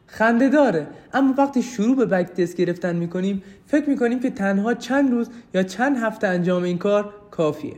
خنده 0.06 0.48
داره 0.48 0.86
اما 1.12 1.34
وقتی 1.38 1.62
شروع 1.62 1.96
به 1.96 2.06
بک 2.06 2.26
تست 2.26 2.56
گرفتن 2.56 2.96
می‌کنیم 2.96 3.42
فکر 3.66 3.90
می‌کنیم 3.90 4.20
که 4.20 4.30
تنها 4.30 4.74
چند 4.74 5.10
روز 5.10 5.28
یا 5.54 5.62
چند 5.62 5.96
هفته 5.96 6.26
انجام 6.26 6.62
این 6.62 6.78
کار 6.78 7.14
کافیه. 7.30 7.74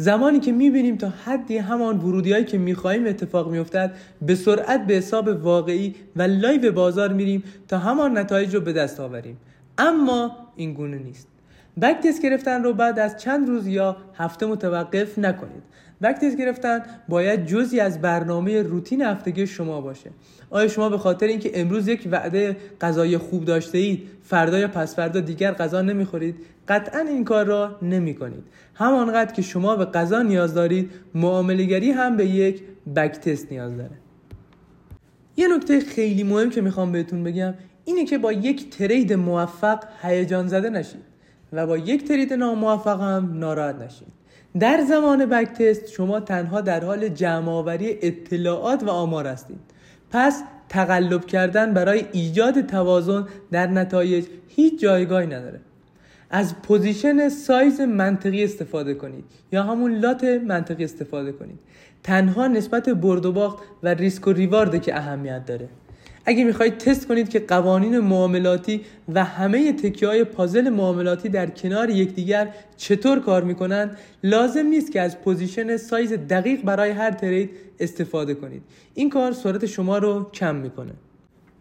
زمانی 0.00 0.40
که 0.40 0.52
می‌بینیم 0.52 0.96
تا 0.96 1.08
حدی 1.08 1.58
همان 1.58 1.98
ورودی 1.98 2.32
هایی 2.32 2.44
که 2.44 2.58
می‌خواهیم 2.58 3.06
اتفاق 3.06 3.50
میافتد 3.50 3.94
به 4.22 4.34
سرعت 4.34 4.86
به 4.86 4.94
حساب 4.94 5.28
واقعی 5.28 5.94
و 6.16 6.22
live 6.22 6.72
بازار 6.72 7.12
میریم 7.12 7.44
تا 7.68 7.78
همان 7.78 8.18
نتایج 8.18 8.54
رو 8.54 8.60
به 8.60 8.72
دست 8.72 9.00
آوریم. 9.00 9.36
اما 9.78 10.36
این 10.56 10.74
گونه 10.74 10.98
نیست. 10.98 11.28
backtest 11.82 12.22
گرفتن 12.22 12.62
رو 12.62 12.72
بعد 12.72 12.98
از 12.98 13.16
چند 13.16 13.48
روز 13.48 13.66
یا 13.66 13.96
هفته 14.14 14.46
متوقف 14.46 15.18
نکنید. 15.18 15.62
backtest 16.02 16.36
گرفتن 16.36 16.82
باید 17.08 17.46
جزی 17.46 17.80
از 17.80 18.00
برنامه 18.00 18.62
روتین 18.62 19.02
هفتگی 19.02 19.46
شما 19.46 19.80
باشه. 19.80 20.10
آیا 20.50 20.68
شما 20.68 20.88
به 20.88 20.98
خاطر 20.98 21.26
اینکه 21.26 21.60
امروز 21.60 21.88
یک 21.88 22.08
وعده 22.12 22.56
غذای 22.80 23.18
خوب 23.18 23.44
داشته 23.44 23.78
اید 23.78 24.08
فردا 24.22 24.58
یا 24.58 24.68
پس 24.68 24.96
فردا 24.96 25.20
دیگر 25.20 25.52
غذا 25.52 25.82
نمی‌خورید 25.82 26.36
قطعا 26.68 27.00
این 27.00 27.24
کار 27.24 27.44
را 27.44 27.78
نمی 27.82 28.14
کنید 28.14 28.44
همانقدر 28.74 29.32
که 29.32 29.42
شما 29.42 29.76
به 29.76 29.84
غذا 29.84 30.22
نیاز 30.22 30.54
دارید 30.54 30.90
معاملگری 31.14 31.90
هم 31.90 32.16
به 32.16 32.26
یک 32.26 32.62
بک 32.96 33.12
تست 33.12 33.52
نیاز 33.52 33.76
داره. 33.76 33.96
یه 35.36 35.48
نکته 35.56 35.80
خیلی 35.80 36.22
مهم 36.22 36.50
که 36.50 36.60
می‌خوام 36.60 36.92
بهتون 36.92 37.24
بگم 37.24 37.54
اینه 37.84 38.04
که 38.04 38.18
با 38.18 38.32
یک 38.32 38.70
ترید 38.70 39.12
موفق 39.12 39.84
هیجان 40.02 40.48
زده 40.48 40.70
نشید 40.70 41.02
و 41.52 41.66
با 41.66 41.78
یک 41.78 42.08
ترید 42.08 42.32
ناموفق 42.32 43.00
هم 43.00 43.38
ناراحت 43.38 43.82
نشید. 43.82 44.17
در 44.60 44.84
زمان 44.88 45.26
بک 45.26 45.48
تست 45.48 45.88
شما 45.88 46.20
تنها 46.20 46.60
در 46.60 46.84
حال 46.84 47.08
جمعآوری 47.08 47.98
اطلاعات 48.02 48.82
و 48.82 48.90
آمار 48.90 49.26
هستید. 49.26 49.60
پس 50.10 50.42
تقلب 50.68 51.26
کردن 51.26 51.74
برای 51.74 52.04
ایجاد 52.12 52.66
توازن 52.66 53.26
در 53.50 53.66
نتایج 53.66 54.26
هیچ 54.48 54.80
جایگاهی 54.80 55.26
نداره. 55.26 55.60
از 56.30 56.62
position 56.62 57.28
size 57.28 57.80
منطقی 57.80 58.44
استفاده 58.44 58.94
کنید 58.94 59.24
یا 59.52 59.62
همون 59.62 59.94
lot 59.94 60.24
منطقی 60.24 60.84
استفاده 60.84 61.32
کنید. 61.32 61.58
تنها 62.02 62.46
نسبت 62.46 62.88
برد 62.88 63.26
و 63.26 63.32
باخت 63.32 63.58
و 63.82 63.88
ریسک 63.88 64.26
و 64.26 64.32
reward 64.32 64.82
که 64.82 64.96
اهمیت 64.96 65.46
داره. 65.46 65.68
اگه 66.28 66.44
می‌خواید 66.44 66.78
تست 66.78 67.06
کنید 67.08 67.28
که 67.28 67.40
قوانین 67.40 67.98
معاملاتی 67.98 68.80
و 69.14 69.24
همه 69.24 69.72
تکه 69.72 70.08
های 70.08 70.24
پازل 70.24 70.68
معاملاتی 70.68 71.28
در 71.28 71.46
کنار 71.46 71.90
یکدیگر 71.90 72.48
چطور 72.76 73.20
کار 73.20 73.44
می‌کنند 73.44 73.96
لازم 74.22 74.66
نیست 74.66 74.92
که 74.92 75.00
از 75.00 75.18
position 75.20 75.76
size 75.76 76.12
دقیق 76.12 76.62
برای 76.62 76.90
هر 76.90 77.10
trade 77.10 77.50
استفاده 77.80 78.34
کنید. 78.34 78.62
این 78.94 79.10
کار 79.10 79.32
سرعت 79.32 79.66
شما 79.66 79.98
رو 79.98 80.30
کم 80.34 80.54
می‌کنه. 80.54 80.92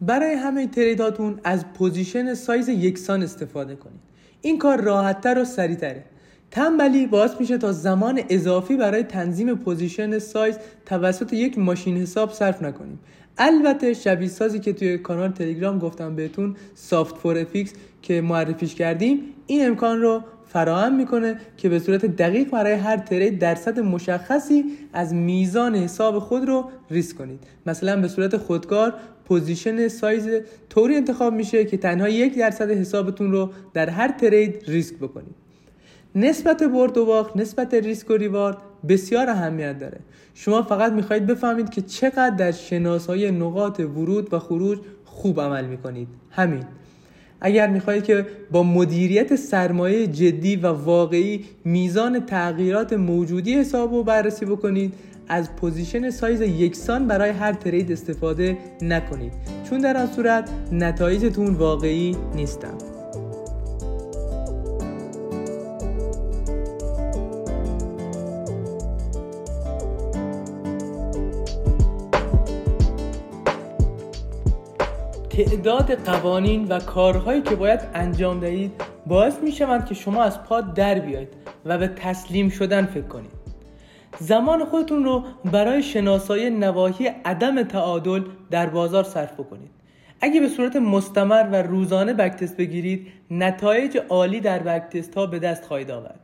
برای 0.01 0.34
همه 0.34 0.67
trade 0.67 1.12
اتون 1.12 1.39
از 1.43 1.65
position 1.73 2.34
size 2.34 2.69
یکسان 2.69 3.23
استفاده 3.23 3.75
کنید. 3.75 3.99
این 4.41 4.58
کار 4.58 4.82
راحتتر 4.82 5.39
و 5.39 5.45
سریعتره. 5.45 6.03
تنبلی 6.51 7.08
باعث 7.08 7.32
میشه 7.39 7.58
تا 7.58 7.71
زمان 7.71 8.21
اضافی 8.30 8.77
برای 8.77 9.03
تنظیم 9.03 9.56
position 9.56 10.19
size 10.19 10.58
توسط 10.86 11.34
یک 11.34 11.58
ماشین 11.58 11.97
حساب 11.97 12.34
صرف 12.34 12.62
نکنیم. 12.62 12.99
البته 13.38 13.93
شبیه 13.93 14.30
سازی 14.30 14.60
که 14.60 14.73
توی 14.73 14.97
کانال 14.97 15.32
تلگرام 15.32 15.80
گفتم 15.80 16.15
بهتون 16.15 16.56
Soft4FX 16.75 17.73
که 18.02 18.21
معرفیش 18.21 18.76
کردیم 18.76 19.19
این 19.47 19.65
امکان 19.65 20.02
رو 20.02 20.23
فراهم 20.45 20.95
می‌کنه 20.95 21.39
که 21.58 21.69
به 21.69 21.80
صورت 21.80 22.06
دقیق 22.06 22.50
برای 22.50 22.73
هر 22.73 22.97
trade 22.97 23.39
درصد 23.39 23.80
مشخصی 23.80 24.65
از 24.93 25.13
میزان 25.13 25.76
حساب 25.76 26.19
خود 26.19 26.47
رو 26.47 26.69
ریسک 26.91 27.17
کنید. 27.17 27.39
مثلا 27.65 28.02
به 28.02 28.08
صورت 28.08 28.38
خودکار 28.38 28.93
position 29.25 29.88
size 29.88 30.27
طوری 30.69 30.95
انتخاب 30.95 31.34
میشه 31.34 31.65
که 31.65 31.78
تنها 31.78 32.10
یک 32.10 32.38
درصد 32.38 32.71
حسابتون 32.71 33.32
رو 33.32 33.50
در 33.73 33.89
هر 33.89 34.12
trade 34.12 34.63
ریسک 34.67 34.95
بکنید. 34.95 35.36
نسبت 36.15 36.63
برد 36.63 36.97
و 36.97 37.06
باخت 37.06 37.38
نسبت 37.38 37.73
ریسک 37.73 38.10
و 38.10 38.13
reward 38.13 38.58
بسیار 38.87 39.29
اهمیت 39.29 39.79
داره. 39.79 39.99
شما 40.33 40.61
فقط 40.61 40.91
می‌خواهید 40.91 41.25
بفهمید 41.25 41.69
که 41.69 41.81
چقدر 41.81 42.35
در 42.35 42.51
شناسایی 42.51 43.31
نقاط 43.31 43.79
ورود 43.79 44.33
و 44.33 44.39
خروج 44.39 44.79
خوب 45.05 45.41
عمل 45.41 45.65
می‌کنید. 45.65 46.07
همین. 46.29 46.63
اگر 47.41 47.67
می‌خواهید 47.67 48.03
که 48.03 48.25
با 48.51 48.63
مدیریت 48.63 49.35
سرمایه 49.35 50.07
جدی 50.07 50.55
و 50.55 50.67
واقعی 50.67 51.45
میزان 51.65 52.25
تغییرات 52.25 52.93
موجودی 52.93 53.53
حساب 53.53 53.93
رو 53.93 54.03
بررسی 54.03 54.45
بکنید 54.45 54.93
از 55.27 55.55
position 55.56 56.10
size 56.10 56.41
یکسان 56.41 57.07
برای 57.07 57.29
هر 57.29 57.53
trade 57.53 57.91
استفاده 57.91 58.57
نکنید. 58.81 59.33
چون 59.69 59.79
در 59.79 59.97
آن 59.97 60.07
صورت 60.07 60.49
نتایجتون 60.71 61.53
واقعی 61.53 62.15
نیستند 62.35 62.96
تعداد 75.38 75.93
قوانین 75.93 76.67
و 76.67 76.80
کارهایی 76.80 77.41
که 77.41 77.56
باید 77.56 77.80
انجام 77.93 78.39
دهید 78.39 78.71
باعث 79.08 79.39
می 79.43 79.52
شوند 79.52 79.86
که 79.86 79.95
شما 79.95 80.23
از 80.23 80.43
پا 80.43 80.62
در 80.62 81.00
بیایید 81.00 81.28
و 81.65 81.78
به 81.78 81.88
تسلیم 81.88 82.50
شدن 82.50 82.86
فکر 82.86 83.08
کنید. 83.08 83.32
زمان 84.19 84.65
خودتون 84.65 85.04
رو 85.04 85.23
برای 85.45 85.84
شناسایی 85.84 86.50
نواحی 86.50 87.08
عدم 87.26 87.63
تعادل 87.63 88.23
در 88.52 88.65
بازار 88.65 89.04
صرف 89.04 89.34
بکنید. 89.34 89.69
اگه 90.21 90.39
به 90.39 90.47
صورت 90.47 90.76
مستمر 90.76 91.50
و 91.52 91.56
روزانه 91.56 92.13
بکتست 92.13 92.58
بگیرید 92.58 93.08
نتایج 93.32 93.97
عالی 94.10 94.39
در 94.39 94.60
بکتست 94.60 95.15
ها 95.15 95.26
به 95.26 95.39
دست 95.39 95.65
خواهید 95.65 95.91
آورد. 95.91 96.19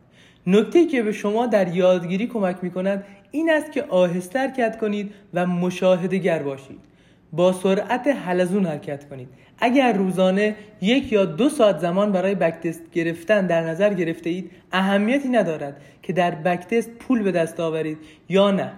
نکته 0.48 0.86
که 0.86 1.04
به 1.04 1.12
شما 1.12 1.46
در 1.46 1.76
یادگیری 1.76 2.28
کمک 2.28 2.58
می 2.62 2.72
کند 2.72 3.04
این 3.32 3.52
است 3.52 3.72
که 3.72 3.84
آهسته 3.84 4.40
حرکت 4.40 4.78
کنید 4.78 5.14
و 5.34 5.46
مشاهده 5.46 6.18
گر 6.18 6.44
باشید. 6.44 6.93
با 7.34 7.54
سرعت 7.54 8.08
حلزون 8.08 8.66
حرکت 8.66 9.10
کنید. 9.10 9.28
اگر 9.60 9.94
روزانه 9.94 10.56
یک 10.82 11.12
یا 11.12 11.26
دو 11.26 11.50
ساعت 11.50 11.80
زمان 11.80 12.12
برای 12.12 12.36
backtest 12.36 12.92
گرفتن 12.92 13.48
در 13.48 13.62
نظر 13.62 13.94
گرفته 13.94 14.30
اید 14.30 14.52
اهمیتی 14.72 15.30
ندارد 15.30 15.82
که 16.02 16.14
در 16.14 16.32
backtest 16.36 16.90
پول 16.90 17.24
به 17.24 17.32
دست 17.32 17.60
آورید 17.60 17.98
یا 18.30 18.52
نه. 18.52 18.72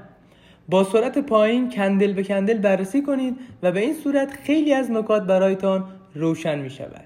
با 0.69 0.83
سرعت 0.83 1.17
پایین 1.17 1.69
candle 1.69 2.13
به 2.13 2.23
candle 2.23 2.57
بررسی 2.57 3.01
کنید 3.01 3.37
و 3.63 3.71
به 3.71 3.79
این 3.79 3.93
صورت 3.93 4.31
خیلی 4.31 4.73
از 4.73 4.91
نکات 4.91 5.23
برایتان 5.23 5.83
روشن 6.15 6.59
می 6.59 6.69
شود. 6.69 7.05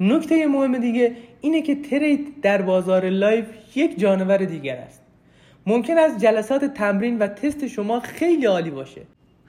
نکته 0.00 0.46
مهم 0.46 0.78
دیگه 0.78 1.12
اینه 1.40 1.62
که 1.62 1.74
trade 1.74 2.40
در 2.42 2.62
بازار 2.62 3.10
live 3.10 3.46
یک 3.76 3.98
جانور 3.98 4.36
دیگر 4.36 4.76
است. 4.76 5.02
ممکن 5.66 5.98
است 5.98 6.18
جلسات 6.18 6.64
تمرین 6.64 7.18
و 7.18 7.26
تست 7.26 7.66
شما 7.66 8.00
خیلی 8.00 8.46
عالی 8.46 8.70
باشه. 8.70 9.00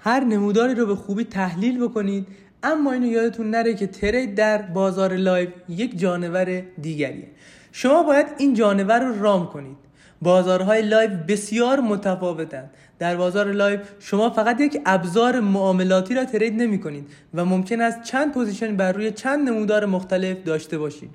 هر 0.05 0.23
نموداری 0.23 0.75
رو 0.75 0.85
به 0.85 0.95
خوبی 0.95 1.23
تحلیل 1.23 1.83
بکنید. 1.83 2.27
اما 2.63 2.91
اینو 2.91 3.07
یادتون 3.07 3.49
نره 3.49 3.73
که 3.73 3.87
trade 3.87 4.35
در 4.35 4.61
بازار 4.61 5.15
live 5.15 5.49
یک 5.69 5.99
جانور 5.99 6.61
دیگریه. 6.81 7.27
شما 7.71 8.03
باید 8.03 8.25
این 8.37 8.53
جانور 8.53 8.99
رو 8.99 9.21
رام 9.21 9.47
کنید. 9.47 9.77
بازارهای 10.21 10.81
live 10.81 11.09
بسیار 11.27 11.79
متفاوتند. 11.79 12.69
در 12.99 13.15
بازار 13.15 13.51
live 13.51 13.79
شما 13.99 14.29
فقط 14.29 14.61
یک 14.61 14.81
ابزار 14.85 15.39
معاملاتی 15.39 16.15
را 16.15 16.25
trade 16.25 16.61
نمی 16.61 16.79
کنید 16.79 17.07
و 17.33 17.45
ممکن 17.45 17.81
است 17.81 18.03
چند 18.03 18.33
position 18.33 18.77
بر 18.77 18.91
روی 18.91 19.11
چند 19.11 19.49
نمودار 19.49 19.85
مختلف 19.85 20.37
داشته 20.43 20.77
باشید. 20.77 21.09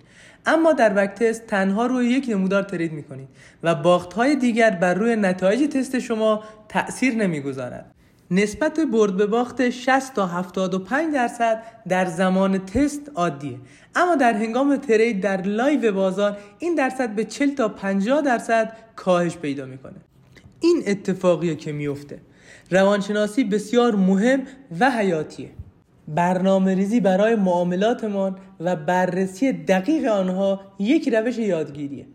اما 0.46 0.72
در 0.72 0.88
backtest 0.88 1.46
تنها 1.46 1.86
روی 1.86 2.06
یک 2.06 2.26
نمودار 2.28 2.62
trade 2.62 2.92
می 2.92 3.02
کنید 3.02 3.28
و 3.62 3.74
باخت 3.74 4.20
دیگر 4.20 4.70
بر 4.70 4.94
روی 4.94 5.16
نتایج 5.16 5.70
تست 5.70 5.98
شما 5.98 6.44
تأثیر 6.68 7.14
نمی 7.14 7.40
گذارد. 7.40 7.94
نسبت 8.30 8.80
برد 8.80 9.16
به 9.16 9.26
باخت 9.26 9.70
60 9.70 10.14
تا 10.14 10.26
75 10.26 11.14
درصد 11.14 11.62
در 11.88 12.04
زمان 12.06 12.58
تست 12.58 13.10
عادیه. 13.14 13.58
اما 13.94 14.14
در 14.14 14.32
هنگام 14.32 14.76
trade 14.76 15.20
در 15.20 15.42
live 15.42 15.92
بازار 15.92 16.36
این 16.58 16.74
درصد 16.74 17.14
به 17.14 17.24
40 17.24 17.54
تا 17.54 17.68
50 17.68 18.22
درصد 18.22 18.76
کاهش 18.96 19.36
پیدا 19.36 19.66
می‌کنه. 19.66 19.96
این 20.60 20.82
اتفاقیه 20.86 21.56
که 21.56 21.72
میفته 21.72 22.20
روانشناسی 22.70 23.44
بسیار 23.44 23.94
مهم 23.94 24.42
و 24.80 24.90
حیاتیه. 24.90 25.50
برنامه 26.08 26.74
ریزی 26.74 27.00
برای 27.00 27.34
معاملاتمان 27.34 28.36
و 28.60 28.76
بررسی 28.76 29.52
دقیق 29.52 30.04
آنها 30.04 30.60
یک 30.78 31.08
روش 31.08 31.38
یادگیریه. 31.38 32.06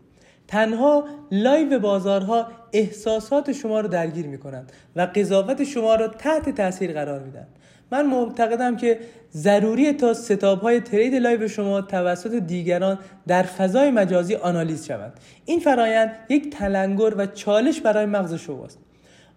تنها 0.48 1.04
live 1.30 1.78
بازارها 1.78 2.46
احساسات 2.72 3.52
شما 3.52 3.80
رو 3.80 3.88
درگیر 3.88 4.26
می 4.26 4.38
کنند 4.38 4.72
و 4.96 5.00
قضاوت 5.00 5.64
شما 5.64 5.94
رو 5.94 6.08
تحت 6.08 6.48
تاثیر 6.50 6.92
قرار 6.92 7.20
میدن 7.20 7.46
من 7.92 8.06
معتقدم 8.06 8.76
که 8.76 9.00
ضروریه 9.32 9.92
تا 9.92 10.14
setup 10.14 10.60
های 10.60 10.80
trade 10.80 11.14
live 11.14 11.48
شما 11.48 11.80
توسط 11.80 12.34
دیگران 12.34 12.98
در 13.26 13.42
فضای 13.42 13.90
مجازی 13.90 14.34
آنالیز 14.34 14.86
شود 14.86 15.12
این 15.44 15.60
فرایند 15.60 16.12
یک 16.28 16.50
تلنگر 16.50 17.14
و 17.16 17.26
چالش 17.26 17.80
برای 17.80 18.06
مغز 18.06 18.34
شماست. 18.34 18.78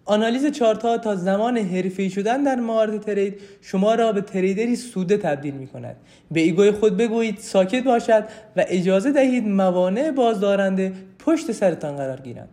آنالیز 0.06 0.46
چارت 0.52 1.02
تا 1.02 1.16
زمان 1.16 1.58
حرفه‌ای 1.58 2.10
شدن 2.10 2.44
در 2.44 2.56
مهارت 2.56 3.06
trade 3.06 3.40
شما 3.62 3.96
را 3.96 4.12
به 4.12 4.22
trader 4.22 4.76
ی 4.76 4.83
سودده 4.83 5.18
تبدیل 5.18 5.54
می 5.54 5.68
کند 5.68 5.96
به 6.32 6.40
ego 6.40 6.64
ی 6.64 6.72
خود 6.72 6.98
بگویید 6.98 7.38
ساکت 7.38 7.84
باشد 7.84 8.24
و 8.56 8.66
اجازه 8.68 9.12
دهید 9.12 9.48
موانع 9.48 10.12
بازدارنده 10.12 10.94
پشت 11.20 11.52
سرتان 11.52 11.96
قرار 11.96 12.20
گیرند. 12.20 12.50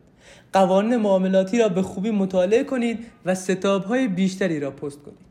قوانین 0.52 0.96
معاملاتی 0.96 1.58
را 1.58 1.68
به 1.68 1.82
خوبی 1.82 2.10
مطالعه 2.10 2.64
کنید 2.64 3.06
و 3.24 3.34
ستاب 3.34 3.84
های 3.84 4.08
بیشتری 4.08 4.60
را 4.60 4.70
پست 4.70 4.98
کنید. 5.02 5.26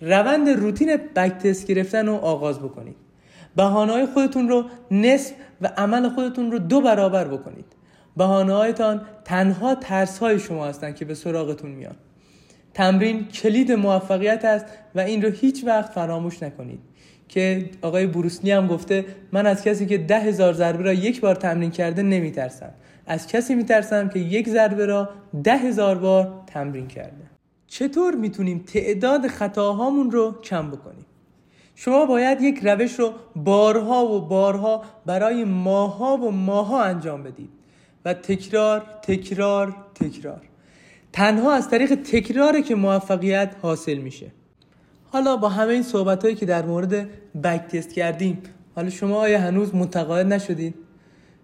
روند 0.00 0.48
روتین 0.48 0.96
بک 0.96 1.32
تست 1.32 1.66
گرفتن 1.66 2.06
رو 2.06 2.14
آغاز 2.14 2.58
بکنید. 2.58 2.96
بهانه 3.56 4.06
خودتون 4.06 4.48
رو 4.48 4.64
نصف 4.90 5.32
و 5.60 5.66
عمل 5.76 6.08
خودتون 6.08 6.52
رو 6.52 6.58
دو 6.58 6.80
برابر 6.80 7.24
بکنید. 7.24 7.77
بهانه 8.18 8.52
هایتان 8.52 9.00
تنها 9.24 9.74
ترس 9.74 10.18
های 10.18 10.38
شما 10.38 10.66
هستند 10.66 10.96
که 10.96 11.04
به 11.04 11.14
سراغتون 11.14 11.70
میان. 11.70 11.96
تمرین 12.74 13.28
کلید 13.28 13.72
موفقیت 13.72 14.44
است 14.44 14.64
و 14.94 15.00
این 15.00 15.22
رو 15.22 15.30
هیچ 15.30 15.64
وقت 15.64 15.92
فراموش 15.92 16.42
نکنید. 16.42 16.80
که 17.28 17.70
آقای 17.82 18.06
بروسلی 18.06 18.50
هم 18.50 18.66
گفته 18.66 19.04
من 19.32 19.46
از 19.46 19.64
کسی 19.64 19.86
که 19.86 19.98
ده 19.98 20.20
هزار 20.20 20.52
ضربه 20.52 20.82
را 20.82 20.92
یک 20.92 21.20
بار 21.20 21.34
تمرین 21.34 21.70
کرده 21.70 22.02
نمیترسم. 22.02 22.70
از 23.06 23.26
کسی 23.26 23.54
میترسم 23.54 24.08
که 24.08 24.18
یک 24.18 24.48
ضربه 24.48 24.86
را 24.86 25.08
ده 25.44 25.56
هزار 25.56 25.98
بار 25.98 26.42
تمرین 26.46 26.86
کرده. 26.86 27.24
چطور 27.66 28.14
می‌تونیم 28.14 28.58
تعداد 28.58 29.26
خطاهامون 29.26 30.10
رو 30.10 30.40
کم 30.42 30.70
بکنیم؟ 30.70 31.06
شما 31.74 32.06
باید 32.06 32.42
یک 32.42 32.60
روش 32.62 32.98
رو 32.98 33.12
بارها 33.36 34.06
و 34.06 34.20
بارها 34.20 34.82
برای 35.06 35.44
ماها 35.44 36.16
و 36.16 36.30
ماها 36.30 36.82
انجام 36.82 37.22
بدید. 37.22 37.50
و 38.04 38.14
تکرار 38.14 38.86
تکرار 39.02 39.76
تکرار. 39.94 40.42
تنها 41.12 41.52
از 41.52 41.70
طریق 41.70 41.94
تکراره 41.94 42.62
که 42.62 42.74
موفقیت 42.74 43.56
حاصل 43.62 43.94
میشه. 43.94 44.26
حالا 45.10 45.36
با 45.36 45.48
همه 45.48 45.72
این 45.72 45.82
صحبت 45.82 46.22
هایی 46.22 46.34
که 46.34 46.46
در 46.46 46.66
مورد 46.66 47.08
بک 47.42 47.60
تست 47.60 47.92
کردیم 47.92 48.42
حالا 48.74 48.90
شما 48.90 49.16
آیا 49.16 49.40
هنوز 49.40 49.74
متقاعد 49.74 50.26
نشدید 50.26 50.74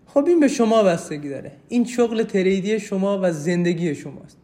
خب 0.07 0.25
این 0.27 0.41
به 0.41 0.49
شما 0.49 0.83
بستگی 0.83 1.29
داره. 1.29 1.53
این 1.69 1.85
شغل 1.85 2.23
تریدی 2.23 2.81
شما 2.81 3.21
و 3.23 3.33
زندگی 3.33 3.95
شماست. 3.95 4.39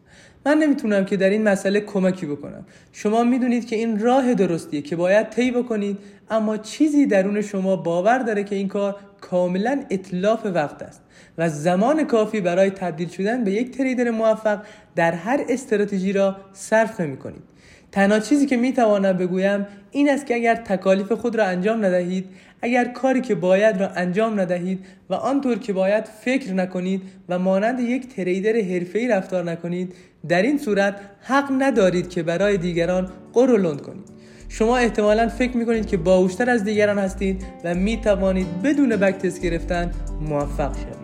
من 0.45 0.57
نمی‌تونم 0.57 1.05
که 1.05 1.17
در 1.17 1.29
این 1.29 1.43
مسئله 1.43 1.79
کمکی 1.79 2.25
بکنم. 2.25 2.65
شما 2.91 3.23
می‌دونید 3.23 3.67
که 3.67 3.75
این 3.75 3.99
راه 3.99 4.33
درستیه 4.33 4.81
که 4.81 4.95
باید 4.95 5.29
طی 5.29 5.51
بکنید 5.51 5.97
اما 6.29 6.57
چیزی 6.57 7.05
درون 7.05 7.41
شما 7.41 7.75
باور 7.75 8.17
داره 8.17 8.43
که 8.43 8.55
این 8.55 8.67
کار 8.67 8.95
کاملا 9.21 9.83
اطلاف 9.89 10.45
وقت 10.45 10.81
است 10.81 11.01
و 11.37 11.49
زمان 11.49 12.03
کافی 12.03 12.41
برای 12.41 12.69
تبدیل 12.69 13.09
شدن 13.09 13.43
به 13.43 13.51
یک 13.51 13.77
تریدر 13.77 14.09
موفق 14.09 14.59
در 14.95 15.11
هر 15.11 15.45
استراتژی 15.49 16.13
را 16.13 16.35
صرف 16.53 16.99
نمی 16.99 17.17
کنید 17.17 17.43
تنها 17.91 18.19
چیزی 18.19 18.45
که 18.45 18.57
می‌توانم 18.57 19.13
بگویم 19.13 19.67
این 19.91 20.09
است 20.09 20.25
که 20.25 20.35
اگر 20.35 20.55
تکالیف 20.55 21.11
خود 21.11 21.35
را 21.35 21.45
انجام 21.45 21.85
ندهید 21.85 22.25
اگر 22.61 22.85
کاری 22.85 23.21
که 23.21 23.35
باید 23.35 23.77
را 23.77 23.87
انجام 23.87 24.39
ندهید 24.39 24.85
و 25.09 25.13
آنطور 25.13 25.59
که 25.59 25.73
باید 25.73 26.05
فکر 26.05 26.53
نکنید 26.53 27.01
و 27.29 27.39
مانند 27.39 27.79
یک 27.79 28.15
تریدر 28.15 28.61
حرفه‌ای 28.61 29.07
رفتار 29.07 29.43
نکنید 29.43 29.93
در 30.27 30.41
این 30.41 30.57
صورت 30.57 30.95
حق 31.21 31.51
ندارید 31.59 32.09
که 32.09 32.23
برای 32.23 32.57
دیگران 32.57 33.09
قرولند 33.33 33.81
کنید. 33.81 34.11
شما 34.49 34.77
احتمالا 34.77 35.27
فکر 35.27 35.57
می‌کنید 35.57 35.85
که 35.85 35.97
باوشتر 35.97 36.49
از 36.49 36.63
دیگران 36.63 36.99
هستید 36.99 37.45
و 37.63 37.75
می‌توانید 37.75 38.61
بدون 38.63 38.95
بک 38.95 39.41
گرفتن 39.41 39.91
موفق 40.21 40.75
شوید. 40.77 41.00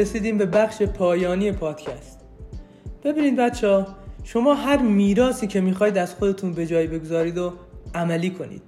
رسیدیم 0.00 0.38
به 0.38 0.46
بخش 0.46 0.82
پایانی 0.82 1.52
پادکست. 1.52 2.20
ببینید 3.04 3.36
بچه 3.36 3.68
ها 3.68 3.86
شما 4.24 4.54
هر 4.54 4.76
میراسی 4.76 5.46
که 5.46 5.60
می‌خواید 5.60 5.98
از 5.98 6.14
خودتون 6.14 6.52
به 6.52 6.66
جایی 6.66 6.86
بگذارید 6.86 7.38
و 7.38 7.52
عملی 7.94 8.30
کنید. 8.30 8.62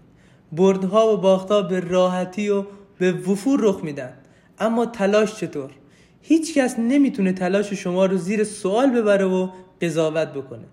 بردها 0.53 1.15
و 1.15 1.17
باختها 1.17 1.63
به 1.63 1.81
راحتی 1.81 2.49
و 2.49 2.65
به 2.99 3.13
وفور 3.13 3.61
رخ 3.63 3.85
میدن. 3.85 4.13
اما 4.59 4.87
تلاش 4.87 5.37
چطور؟ 5.37 5.71
هیچ 6.23 6.55
کس 6.55 6.79
نمی‌تونه 6.79 7.33
تلاش 7.33 7.73
شما 7.73 8.07
رو 8.07 8.17
زیر 8.17 8.45
سوال 8.45 8.91
ببره 8.91 9.25
و 9.25 9.49
قضاوت 9.83 10.29
بکنه. 10.29 10.65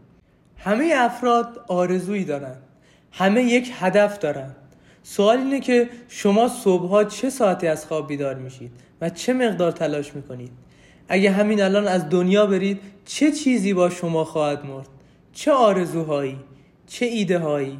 همه 0.57 0.93
افراد 0.95 1.65
آرزویی 1.67 2.25
دارن. 2.25 2.55
همه 3.11 3.43
یک 3.43 3.71
هدف 3.79 4.19
دارن. 4.19 4.55
سوال 5.03 5.37
اینه 5.37 5.59
که 5.59 5.89
شما 6.07 6.47
صبحها 6.47 7.03
چه 7.03 7.29
ساعتی 7.29 7.67
از 7.67 7.85
خواب 7.85 8.07
بیدار 8.07 8.35
میشید؟ 8.35 8.71
و 9.01 9.09
چه 9.09 9.33
مقدار 9.33 9.71
تلاش 9.71 10.15
می‌کنید؟ 10.15 10.51
اگه 11.07 11.31
همین 11.31 11.61
الان 11.61 11.87
از 11.87 12.09
دنیا 12.09 12.45
برید 12.45 12.79
چه 13.05 13.31
چیزی 13.31 13.73
با 13.73 13.89
شما 13.89 14.23
خواهد 14.23 14.65
مرد؟ 14.65 14.87
چه 15.33 15.51
آرزوهایی؟ 15.51 16.37
چه 16.87 17.05
ایده 17.05 17.39
هایی 17.39 17.79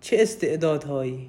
چه 0.00 0.16
استعدادهایی؟ 0.20 1.28